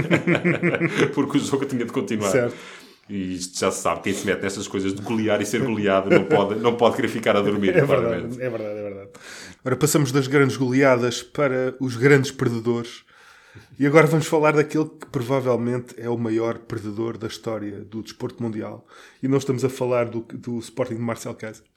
porque 1.14 1.38
o 1.38 1.42
jogo 1.42 1.66
tinha 1.66 1.84
de 1.84 1.92
continuar. 1.92 2.32
Certo. 2.32 2.56
E 3.10 3.36
isto 3.36 3.60
já 3.60 3.72
se 3.72 3.82
sabe, 3.82 4.02
quem 4.02 4.14
se 4.14 4.26
mete 4.26 4.42
nestas 4.42 4.68
coisas 4.68 4.94
de 4.94 5.02
golear 5.02 5.42
e 5.42 5.46
ser 5.46 5.62
goleado 5.62 6.10
não 6.10 6.26
pode, 6.26 6.60
não 6.60 6.76
pode 6.76 6.96
querer 6.98 7.08
ficar 7.08 7.36
a 7.38 7.42
dormir. 7.42 7.76
É 7.78 7.86
claramente. 7.86 8.38
verdade, 8.38 8.42
é 8.42 8.50
verdade, 8.50 8.80
é 8.80 8.84
verdade. 8.84 9.10
Agora 9.60 9.76
passamos 9.76 10.12
das 10.12 10.28
grandes 10.28 10.58
goleadas 10.58 11.24
para 11.24 11.76
os 11.80 11.96
grandes 11.96 12.32
perdedores. 12.32 13.06
E 13.80 13.86
agora 13.86 14.08
vamos 14.08 14.28
falar 14.28 14.54
daquele 14.54 14.86
que 14.86 15.06
provavelmente 15.12 15.96
é 15.98 16.10
o 16.10 16.18
maior 16.18 16.58
perdedor 16.60 17.18
da 17.18 17.28
história 17.28 17.80
do 17.84 18.02
desporto 18.04 18.42
mundial. 18.42 18.86
E 19.22 19.28
não 19.28 19.38
estamos 19.38 19.64
a 19.64 19.70
falar 19.70 20.06
do, 20.06 20.22
do 20.22 20.60
Sporting 20.60 20.96
de 20.96 21.02
Marcel 21.02 21.34
Kaiser. 21.34 21.64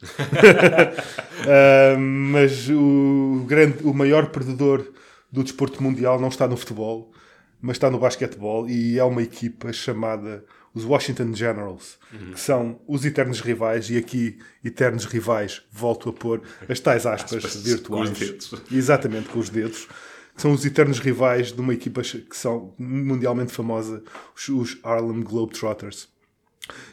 Ah, 1.42 1.96
mas 1.98 2.68
o, 2.68 3.44
grande, 3.46 3.78
o 3.82 3.94
maior 3.94 4.26
perdedor 4.26 4.84
do 5.32 5.42
desporto 5.42 5.82
mundial 5.82 6.20
não 6.20 6.28
está 6.28 6.46
no 6.46 6.54
futebol, 6.56 7.12
mas 7.60 7.76
está 7.76 7.90
no 7.90 7.98
basquetebol 7.98 8.68
e 8.68 8.98
é 8.98 9.04
uma 9.04 9.22
equipa 9.22 9.72
chamada 9.72 10.44
os 10.72 10.84
Washington 10.84 11.34
Generals, 11.34 11.98
que 12.32 12.38
são 12.38 12.80
os 12.86 13.04
eternos 13.04 13.40
rivais, 13.40 13.90
e 13.90 13.96
aqui, 13.96 14.38
eternos 14.64 15.04
rivais, 15.04 15.62
volto 15.72 16.08
a 16.08 16.12
pôr 16.12 16.42
as 16.68 16.78
tais 16.78 17.06
aspas, 17.06 17.44
Aspas, 17.44 17.62
virtuais. 17.62 18.08
com 18.08 18.14
os 18.14 18.18
dedos. 18.18 18.54
Exatamente, 18.70 19.28
com 19.30 19.38
os 19.40 19.50
dedos. 19.50 19.88
Que 20.34 20.42
são 20.42 20.52
os 20.52 20.64
eternos 20.64 21.00
rivais 21.00 21.52
de 21.52 21.60
uma 21.60 21.74
equipa 21.74 22.02
que 22.02 22.36
são 22.36 22.72
mundialmente 22.78 23.52
famosa, 23.52 24.02
os, 24.48 24.78
Harlem 24.84 25.22
Globetrotters. 25.22 26.08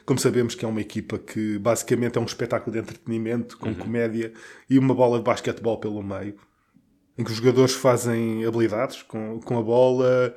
Como 0.05 0.19
sabemos 0.19 0.55
que 0.55 0.65
é 0.65 0.67
uma 0.67 0.81
equipa 0.81 1.19
que 1.19 1.59
basicamente 1.59 2.17
é 2.17 2.21
um 2.21 2.25
espetáculo 2.25 2.73
de 2.73 2.79
entretenimento, 2.79 3.57
com 3.59 3.75
comédia 3.75 4.33
e 4.67 4.79
uma 4.79 4.95
bola 4.95 5.19
de 5.19 5.23
basquetebol 5.23 5.79
pelo 5.79 6.01
meio, 6.01 6.35
em 7.15 7.23
que 7.23 7.29
os 7.29 7.37
jogadores 7.37 7.73
fazem 7.75 8.43
habilidades 8.43 9.03
com, 9.03 9.39
com 9.39 9.59
a 9.59 9.61
bola, 9.61 10.35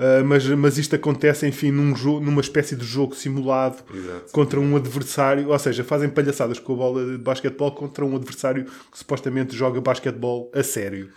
ah, 0.00 0.24
mas, 0.24 0.46
mas 0.46 0.78
isto 0.78 0.96
acontece, 0.96 1.46
enfim, 1.46 1.70
num 1.70 1.94
jogo, 1.94 2.24
numa 2.24 2.40
espécie 2.40 2.74
de 2.74 2.86
jogo 2.86 3.14
simulado 3.14 3.84
Exato. 3.94 4.32
contra 4.32 4.58
um 4.58 4.74
adversário, 4.74 5.50
ou 5.50 5.58
seja, 5.58 5.84
fazem 5.84 6.08
palhaçadas 6.08 6.58
com 6.58 6.72
a 6.72 6.76
bola 6.76 7.04
de 7.04 7.18
basquetebol 7.18 7.72
contra 7.72 8.02
um 8.02 8.16
adversário 8.16 8.64
que 8.64 8.98
supostamente 8.98 9.54
joga 9.54 9.78
basquetebol 9.78 10.50
a 10.54 10.62
sério, 10.62 11.10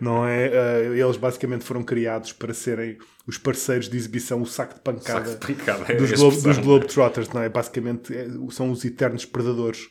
não 0.00 0.26
é? 0.26 0.46
Ah, 0.46 0.80
eles 0.96 1.18
basicamente 1.18 1.64
foram 1.64 1.82
criados 1.82 2.32
para 2.32 2.54
serem 2.54 2.96
os 3.26 3.36
parceiros 3.36 3.90
de 3.90 3.98
exibição, 3.98 4.40
o 4.40 4.46
saco 4.46 4.74
de 4.74 4.80
pancada, 4.80 5.32
Saco 5.32 5.46
de 5.46 5.54
pancada, 5.54 5.92
é 5.92 5.96
dos, 5.96 6.10
Globe, 6.12 6.40
dos 6.40 6.58
Globetrotters, 6.58 7.28
não 7.28 7.42
é? 7.42 7.48
Basicamente 7.50 8.16
é, 8.16 8.26
são 8.50 8.70
os 8.70 8.82
eternos 8.86 9.26
predadores. 9.26 9.90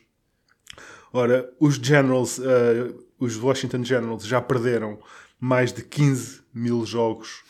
Ora, 1.13 1.47
os 1.59 1.75
Generals, 1.75 2.39
ah, 2.39 2.95
os 3.19 3.37
Washington 3.37 3.83
Generals 3.83 4.25
já 4.25 4.41
perderam 4.41 4.97
mais 5.39 5.71
de 5.71 5.83
15 5.83 6.41
mil 6.51 6.83
jogos 6.83 7.47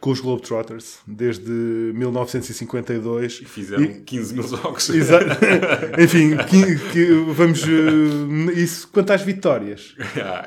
com 0.00 0.10
os 0.10 0.18
Globetrotters 0.20 0.98
desde 1.06 1.48
1952. 1.50 3.40
E 3.42 3.44
fizeram 3.44 3.84
E- 3.84 4.00
15 4.00 4.34
mil 4.34 4.42
jogos. 4.42 4.88
Enfim, 5.98 6.36
que- 6.48 6.76
que- 6.90 7.24
vamos. 7.34 7.62
eh, 7.62 8.52
isso 8.60 8.88
quanto 8.88 9.12
às 9.12 9.22
vitórias. 9.22 9.94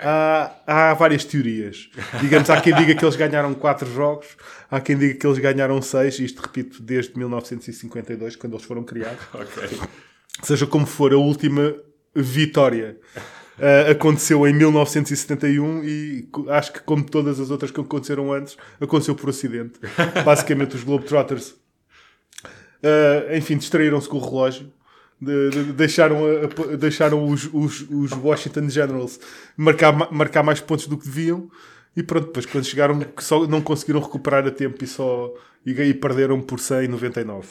Há, 0.03 0.51
há 0.67 0.93
várias 0.93 1.23
teorias. 1.23 1.89
Digamos, 2.21 2.49
há 2.49 2.59
quem 2.59 2.73
diga 2.75 2.93
que 2.95 3.05
eles 3.05 3.15
ganharam 3.15 3.53
4 3.53 3.89
jogos, 3.93 4.27
há 4.69 4.79
quem 4.81 4.97
diga 4.97 5.13
que 5.13 5.25
eles 5.25 5.37
ganharam 5.39 5.81
6, 5.81 6.19
isto 6.19 6.41
repito, 6.41 6.81
desde 6.81 7.17
1952, 7.17 8.35
quando 8.35 8.53
eles 8.53 8.65
foram 8.65 8.83
criados. 8.83 9.19
ok. 9.33 9.79
Seja 10.43 10.67
como 10.67 10.85
for, 10.85 11.13
a 11.13 11.17
última 11.17 11.73
vitória 12.13 12.97
eh, 13.59 13.91
aconteceu 13.91 14.45
em 14.47 14.53
1971 14.53 15.83
e 15.83 16.27
acho 16.49 16.73
que, 16.73 16.79
como 16.81 17.03
todas 17.03 17.39
as 17.39 17.49
outras 17.51 17.71
que 17.71 17.79
aconteceram 17.79 18.31
antes, 18.33 18.57
aconteceu 18.79 19.15
por 19.15 19.29
acidente. 19.29 19.79
Basicamente, 20.25 20.75
os 20.75 20.83
Globetrotters, 20.83 21.55
eh, 22.83 23.37
enfim, 23.37 23.57
distraíram-se 23.57 24.07
com 24.09 24.17
o 24.17 24.23
relógio. 24.23 24.71
de- 25.21 25.49
de- 25.49 25.71
deixaram, 25.73 26.17
a- 26.25 26.73
a- 26.73 26.75
deixaram 26.75 27.25
os, 27.29 27.49
os, 27.53 27.85
os 27.89 28.11
Washington 28.11 28.67
Generals 28.69 29.17
marcar, 29.55 29.93
ma- 29.93 30.09
marcar 30.11 30.43
mais 30.43 30.59
pontos 30.59 30.87
do 30.87 30.97
que 30.97 31.05
deviam 31.05 31.49
e 31.95 32.03
pronto, 32.03 32.25
depois 32.27 32.45
quando 32.45 32.65
chegaram 32.65 32.99
só 33.19 33.47
não 33.47 33.61
conseguiram 33.61 34.01
recuperar 34.01 34.45
a 34.45 34.51
tempo 34.51 34.83
e 34.83 34.87
só 34.87 35.33
e, 35.65 35.71
e 35.71 35.93
perderam 35.93 36.41
por 36.41 36.59
199 36.59 37.47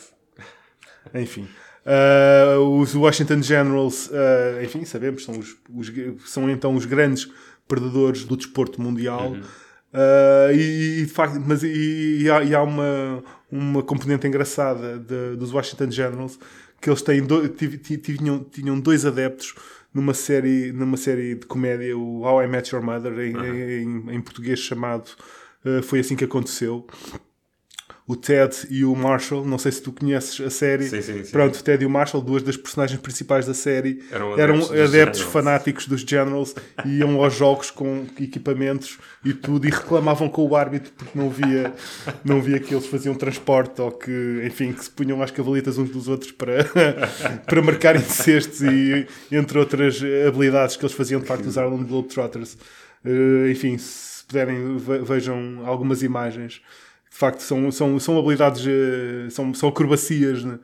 enfim 1.15 1.49
Uh, 1.85 2.81
os 2.81 2.95
Washington 2.95 3.43
Generals, 3.43 4.09
uh, 4.09 4.63
enfim, 4.63 4.85
sabemos, 4.85 5.25
são, 5.25 5.39
os, 5.39 5.57
os- 5.75 5.93
são 6.31 6.49
então 6.49 6.75
os 6.75 6.87
grandes 6.87 7.29
perdedores 7.69 8.25
do 8.25 8.37
desporto 8.37 8.81
mundial. 8.81 9.33
Uh, 9.33 10.53
e, 10.55 11.01
e 11.03 11.07
de 11.07 11.13
facto, 11.13 11.41
mas 11.47 11.63
e, 11.63 12.23
e 12.23 12.31
há, 12.31 12.43
e 12.43 12.55
há 12.55 12.63
uma, 12.63 13.23
uma 13.51 13.83
componente 13.83 14.27
engraçada 14.27 14.99
de- 14.99 15.37
dos 15.37 15.53
Washington 15.53 15.91
Generals 15.91 16.39
que 16.81 16.91
eles 16.91 17.01
têm 17.03 17.23
do, 17.23 17.49
tiv- 17.49 17.79
ti- 17.79 17.97
tinham, 17.99 18.43
tinham 18.45 18.79
dois 18.81 19.07
adeptos 19.07 19.55
numa 19.93 20.13
série, 20.13 20.73
numa 20.73 20.97
série 20.97 21.35
de 21.37 21.47
comédia, 21.47 21.97
o 21.97 22.23
How 22.23 22.43
I 22.43 22.49
Met 22.49 22.75
Your 22.75 22.85
Mother, 22.85 23.13
em, 23.21 23.37
em, 23.83 24.15
em 24.17 24.21
português 24.21 24.59
chamado 24.59 25.09
Foi 25.85 26.01
Assim 26.01 26.17
Que 26.17 26.25
Aconteceu 26.25 26.87
o 28.07 28.15
Ted 28.15 28.55
e 28.69 28.85
o 28.85 28.95
Marshall, 28.95 29.47
não 29.47 29.57
sei 29.57 29.73
se 29.73 29.81
tu 29.81 29.91
conheces 29.91 30.39
a 30.39 30.51
série. 30.51 30.85
Sim, 30.85 31.01
sim, 31.01 31.25
sim. 31.25 31.31
Pronto, 31.33 31.59
o 31.59 31.63
Ted 31.63 31.83
e 31.83 31.87
o 31.87 31.91
Marshall, 31.91 32.23
duas 32.23 32.43
das 32.43 32.55
personagens 32.55 33.01
principais 33.01 33.47
da 33.47 33.55
série, 33.55 34.03
Eram 34.11 34.39
eram 34.39 34.55
adeptos 34.57 34.81
adeptos, 34.81 35.21
dos 35.23 35.33
fanáticos 35.33 35.87
dos 35.87 36.03
Generals 36.03 36.55
e 36.85 36.99
iam 36.99 37.23
aos 37.25 37.35
jogos 37.35 37.71
com 37.71 38.05
equipamentos 38.21 38.99
e 39.25 39.33
tudo 39.33 39.67
e 39.67 39.71
reclamavam 39.71 40.29
com 40.29 40.47
o 40.47 40.55
árbitro 40.55 40.93
porque 40.99 41.19
não 41.19 41.31
via, 41.31 41.73
não 42.23 42.43
via 42.43 42.61
que 42.61 42.75
eles 42.75 42.87
faziam 42.87 43.15
transporte 43.15 43.81
ou 43.81 43.91
que, 43.91 44.43
enfim, 44.45 44.73
que 44.75 44.85
se 44.85 44.91
punham 44.91 45.23
às 45.23 45.31
cavalitas 45.31 45.79
uns 45.79 45.89
dos 45.89 46.07
outros 46.07 46.31
para, 46.31 46.63
para 47.47 47.63
marcarem 47.63 48.03
cestos 48.03 48.61
e 48.61 49.07
entre 49.33 49.59
outras 49.59 49.99
habilidades 50.29 50.77
que 50.77 50.85
eles 50.85 50.95
faziam 50.95 51.23
de 51.23 51.27
facto 51.27 51.47
os 51.47 51.57
Harlem 51.57 51.85
Globetrotters. 51.85 52.59
Eh, 53.03 53.51
enfim, 53.51 53.79
se 53.79 54.25
puderem, 54.27 54.77
ve- 54.77 54.99
vejam 54.99 55.63
algumas 55.65 56.03
imagens 56.03 56.61
de 57.15 57.21
facto 57.21 57.43
são, 57.45 57.71
são, 57.71 58.01
são 58.01 58.19
habilidades, 58.19 58.67
eh, 58.67 59.31
são, 59.31 59.55
são 59.55 59.69
acrobacias 59.69 60.43
né? 60.43 60.59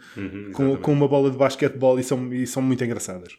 com, 0.53 0.77
com 0.79 0.93
uma 0.93 1.07
bola 1.07 1.31
de 1.31 1.37
basquetebol 1.37 1.97
e 2.01 2.03
são, 2.03 2.35
e 2.35 2.45
são 2.45 2.61
muito 2.61 2.83
engraçadas. 2.83 3.39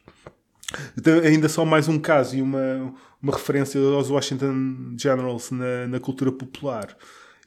Então, 0.98 1.20
ainda 1.20 1.50
só 1.50 1.66
mais 1.66 1.90
um 1.90 2.00
caso 2.00 2.38
e 2.38 2.42
uma, 2.42 2.94
uma 3.22 3.34
referência 3.34 3.82
aos 3.82 4.10
Washington 4.10 4.96
Generals 4.98 5.52
na, 5.52 5.90
na 5.90 6.00
cultura 6.00 6.32
popular 6.32 6.96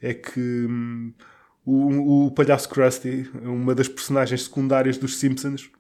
é 0.03 0.13
que 0.13 0.67
hum, 0.69 1.15
o, 1.65 2.27
o 2.27 2.31
palhaço 2.33 2.69
Krusty, 2.69 3.31
uma 3.43 3.75
das 3.75 3.89
personagens 3.89 4.43
secundárias 4.43 4.99
dos 4.99 5.17
Simpsons, 5.17 5.71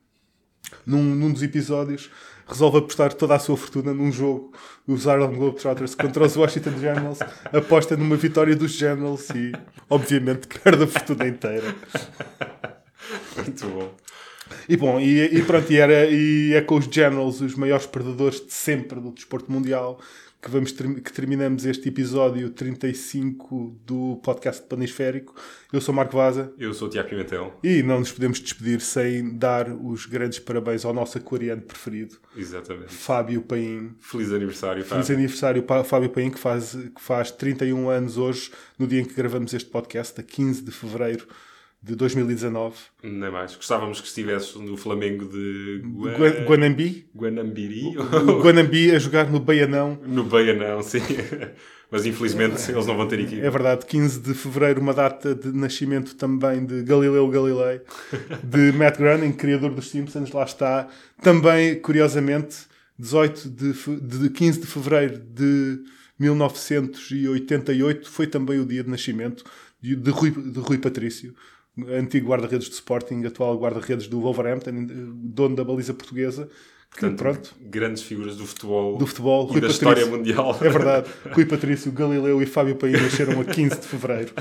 num, 0.86 1.14
num 1.14 1.30
dos 1.30 1.42
episódios, 1.42 2.10
resolve 2.46 2.78
apostar 2.78 3.12
toda 3.12 3.34
a 3.34 3.38
sua 3.38 3.56
fortuna 3.56 3.92
num 3.92 4.12
jogo 4.12 4.52
dos 4.86 5.06
Harlem 5.06 5.36
Globetrotters 5.36 5.94
contra 5.94 6.24
os 6.24 6.36
Washington 6.36 6.78
Generals, 6.78 7.18
aposta 7.52 7.96
numa 7.96 8.16
vitória 8.16 8.54
dos 8.54 8.72
Generals 8.72 9.30
e, 9.30 9.52
obviamente, 9.88 10.46
perde 10.48 10.84
a 10.84 10.86
fortuna 10.86 11.26
inteira. 11.26 11.74
Muito 13.36 13.66
bom. 13.68 13.94
E 14.68 14.76
bom, 14.76 15.00
e, 15.00 15.24
e 15.24 15.42
pronto, 15.42 15.72
e, 15.72 15.76
era, 15.76 16.06
e 16.06 16.52
é 16.54 16.60
com 16.60 16.76
os 16.76 16.86
Generals, 16.86 17.40
os 17.40 17.54
maiores 17.54 17.86
perdedores 17.86 18.44
de 18.44 18.52
sempre 18.52 19.00
do 19.00 19.10
desporto 19.10 19.50
mundial, 19.50 20.00
que, 20.44 20.50
vamos 20.50 20.72
termi- 20.72 21.00
que 21.00 21.10
terminamos 21.12 21.64
este 21.64 21.88
episódio 21.88 22.50
35 22.50 23.80
do 23.86 24.20
podcast 24.22 24.62
Planisférico. 24.66 25.34
Eu 25.72 25.80
sou 25.80 25.94
Marco 25.94 26.16
Vaza. 26.16 26.52
Eu 26.58 26.74
sou 26.74 26.86
o 26.88 26.90
Tiago 26.90 27.08
Pimentel. 27.08 27.58
E 27.64 27.82
não 27.82 27.98
nos 28.00 28.12
podemos 28.12 28.38
despedir 28.40 28.80
sem 28.82 29.36
dar 29.38 29.68
os 29.70 30.04
grandes 30.06 30.38
parabéns 30.38 30.84
ao 30.84 30.92
nosso 30.92 31.16
aquariano 31.16 31.62
preferido, 31.62 32.16
Exatamente. 32.36 32.92
Fábio 32.92 33.40
Paim. 33.42 33.94
Feliz 34.00 34.30
aniversário, 34.32 34.84
Feliz 34.84 35.06
Fábio. 35.06 35.16
aniversário 35.22 35.62
para 35.62 35.82
Fábio 35.82 36.10
Paim, 36.10 36.30
que 36.30 36.38
faz, 36.38 36.72
que 36.74 37.00
faz 37.00 37.30
31 37.30 37.88
anos 37.88 38.18
hoje, 38.18 38.50
no 38.78 38.86
dia 38.86 39.00
em 39.00 39.04
que 39.04 39.14
gravamos 39.14 39.54
este 39.54 39.70
podcast, 39.70 40.20
a 40.20 40.22
15 40.22 40.62
de 40.62 40.70
fevereiro 40.70 41.26
de 41.84 41.94
2019. 41.96 42.74
Nem 43.02 43.30
mais. 43.30 43.54
Gostávamos 43.54 44.00
que 44.00 44.06
estivesses 44.06 44.54
no 44.54 44.74
Flamengo 44.76 45.26
de 45.26 45.82
Gua- 45.84 46.12
Gua- 46.14 46.30
Guanambi, 46.46 47.06
Guanambiri. 47.14 47.94
Guanambi 48.42 48.90
a 48.90 48.98
jogar 48.98 49.30
no 49.30 49.38
Baianão. 49.38 49.98
no 50.06 50.24
Baianão, 50.24 50.82
sim. 50.82 51.00
Mas 51.90 52.06
infelizmente 52.06 52.54
eles 52.72 52.86
não 52.86 52.96
vão 52.96 53.06
ter 53.06 53.20
equipe. 53.20 53.40
É 53.40 53.50
verdade, 53.50 53.84
15 53.86 54.18
de 54.20 54.32
fevereiro, 54.34 54.80
uma 54.80 54.94
data 54.94 55.34
de 55.34 55.52
nascimento 55.52 56.16
também 56.16 56.64
de 56.64 56.82
Galileu 56.82 57.28
Galilei, 57.28 57.82
de 58.42 58.72
Matt 58.76 58.96
Groening, 58.98 59.32
criador 59.32 59.70
dos 59.72 59.90
Simpsons, 59.90 60.32
lá 60.32 60.42
está. 60.44 60.88
Também, 61.22 61.78
curiosamente, 61.78 62.56
18 62.98 63.48
de, 63.50 63.72
fe- 63.74 64.00
de 64.00 64.30
15 64.30 64.60
de 64.62 64.66
fevereiro 64.66 65.18
de 65.18 65.78
1988 66.18 68.08
foi 68.10 68.26
também 68.26 68.58
o 68.58 68.66
dia 68.66 68.82
de 68.82 68.90
nascimento 68.90 69.44
de 69.80 70.10
Rui, 70.10 70.30
de 70.30 70.58
Rui 70.60 70.78
Patrício, 70.78 71.34
antigo 71.98 72.28
guarda-redes 72.28 72.68
de 72.68 72.74
Sporting, 72.74 73.24
atual 73.24 73.58
guarda-redes 73.58 74.06
do 74.08 74.20
Wolverhampton, 74.20 74.86
dono 75.14 75.56
da 75.56 75.64
baliza 75.64 75.92
portuguesa. 75.94 76.48
Portanto, 76.90 77.18
pronto, 77.18 77.54
grandes 77.60 78.04
figuras 78.04 78.36
do 78.36 78.46
futebol, 78.46 78.96
do 78.96 79.04
futebol, 79.06 79.46
e 79.48 79.52
Rui 79.54 79.60
da 79.60 79.66
Patrício. 79.66 79.70
história 79.90 80.06
mundial. 80.06 80.56
É 80.60 80.68
verdade. 80.68 81.10
Rui 81.32 81.44
Patrício, 81.44 81.90
Galileu 81.90 82.40
e 82.40 82.46
Fábio 82.46 82.76
Paim 82.76 82.92
nasceram 82.92 83.40
a 83.40 83.44
15 83.44 83.80
de 83.80 83.86
fevereiro. 83.88 84.32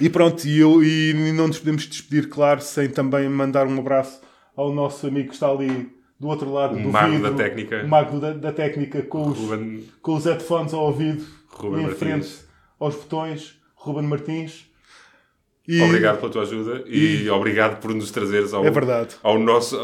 E 0.00 0.08
pronto, 0.08 0.44
e, 0.46 0.58
eu, 0.58 0.82
e 0.82 1.12
não 1.36 1.48
nos 1.48 1.58
podemos 1.58 1.86
despedir, 1.86 2.28
claro, 2.28 2.60
sem 2.60 2.88
também 2.88 3.28
mandar 3.28 3.66
um 3.66 3.78
abraço 3.78 4.20
ao 4.56 4.72
nosso 4.72 5.06
amigo 5.06 5.28
que 5.28 5.34
está 5.34 5.48
ali 5.50 5.88
do 6.18 6.26
outro 6.28 6.52
lado 6.52 6.76
O 6.76 6.82
do 6.82 6.88
mago 6.88 7.12
vidro, 7.12 7.30
da 7.30 7.36
técnica. 7.36 7.84
o 7.84 7.88
mago 7.88 8.18
da, 8.20 8.32
da 8.32 8.52
técnica 8.52 9.02
com 9.02 9.28
os, 9.28 9.38
Ruben- 9.38 9.84
com 10.02 10.14
os 10.16 10.24
headphones 10.24 10.72
ao 10.74 10.84
ouvido 10.86 11.24
Ruben 11.48 11.80
em 11.80 11.82
Martins. 11.86 11.98
frente 11.98 12.28
aos 12.80 12.94
botões, 12.96 13.54
Ruben 13.76 14.02
Martins. 14.04 14.67
E- 15.68 15.82
Obrigado 15.82 16.18
pela 16.18 16.32
tua 16.32 16.42
ajuda 16.42 16.82
e, 16.86 17.28
obrigado 17.28 17.78
por 17.78 17.94
nos 17.94 18.10
trazeres 18.10 18.54
ao, 18.54 18.64
É 18.64 18.70
ao 19.22 19.38
nosso. 19.38 19.76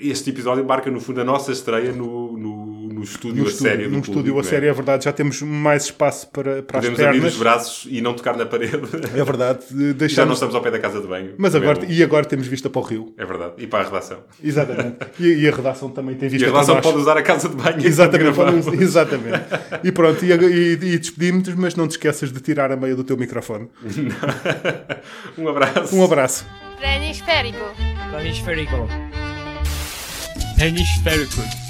Este 0.00 0.30
episódio 0.30 0.64
marca, 0.64 0.88
no 0.88 1.00
fundo, 1.00 1.20
a 1.20 1.24
nossa 1.24 1.50
estreia 1.50 1.90
no, 1.90 2.36
no, 2.38 2.69
no 3.00 3.04
estúdio 3.04 3.42
No 3.42 3.48
a 3.48 3.52
sério. 3.52 3.70
estúdio, 3.70 3.84
num 3.90 4.00
público, 4.00 4.10
estúdio 4.12 4.32
a 4.32 4.34
não 4.34 4.40
é? 4.40 4.44
sério, 4.44 4.68
é 4.68 4.72
verdade. 4.72 5.04
Já 5.04 5.12
temos 5.12 5.42
mais 5.42 5.84
espaço 5.84 6.28
para, 6.28 6.62
para 6.62 6.78
Podemos 6.80 7.00
as 7.00 7.06
abrir 7.06 7.18
pernas. 7.18 7.32
os 7.34 7.38
braços 7.38 7.88
e 7.90 8.00
não 8.00 8.14
tocar 8.14 8.36
na 8.36 8.46
parede. 8.46 8.76
É 9.14 9.24
verdade. 9.24 9.60
Já 9.70 9.76
não 9.86 9.92
Deixamos... 9.94 10.34
estamos 10.34 10.54
ao 10.54 10.60
pé 10.60 10.70
da 10.70 10.78
casa 10.78 11.00
de 11.00 11.06
banho. 11.06 11.32
Mas 11.38 11.54
agora, 11.54 11.84
e 11.86 12.02
agora 12.02 12.24
temos 12.24 12.46
vista 12.46 12.68
para 12.70 12.80
o 12.80 12.84
rio. 12.84 13.14
É 13.18 13.24
verdade. 13.24 13.54
E 13.58 13.66
para 13.66 13.80
a 13.80 13.86
redação. 13.86 14.18
Exatamente. 14.42 14.96
E, 15.18 15.26
e 15.42 15.48
a 15.48 15.54
redação 15.54 15.88
também 15.90 16.14
tem 16.16 16.26
E 16.28 16.30
vista 16.30 16.46
a 16.48 16.50
redação 16.52 16.74
para 16.76 16.82
nós. 16.84 16.92
pode 16.92 17.02
usar 17.02 17.16
a 17.16 17.22
casa 17.22 17.48
de 17.48 17.56
banho. 17.56 17.80
Exatamente, 17.86 18.34
para 18.34 18.52
podemos- 18.52 18.80
exatamente. 18.80 19.44
E 19.82 19.92
pronto, 19.92 20.24
e, 20.24 20.30
e, 20.32 20.72
e 20.72 20.98
despedimos 20.98 21.48
mas 21.54 21.74
não 21.74 21.88
te 21.88 21.92
esqueças 21.92 22.30
de 22.32 22.40
tirar 22.40 22.70
a 22.70 22.76
meia 22.76 22.94
do 22.94 23.02
teu 23.04 23.16
microfone. 23.16 23.68
Um 25.38 25.48
abraço. 25.48 25.96
Um 25.96 26.04
abraço. 26.04 26.46
Planisférico. 26.78 27.58
Planisférico. 28.10 28.88
Hemisférico. 30.60 31.69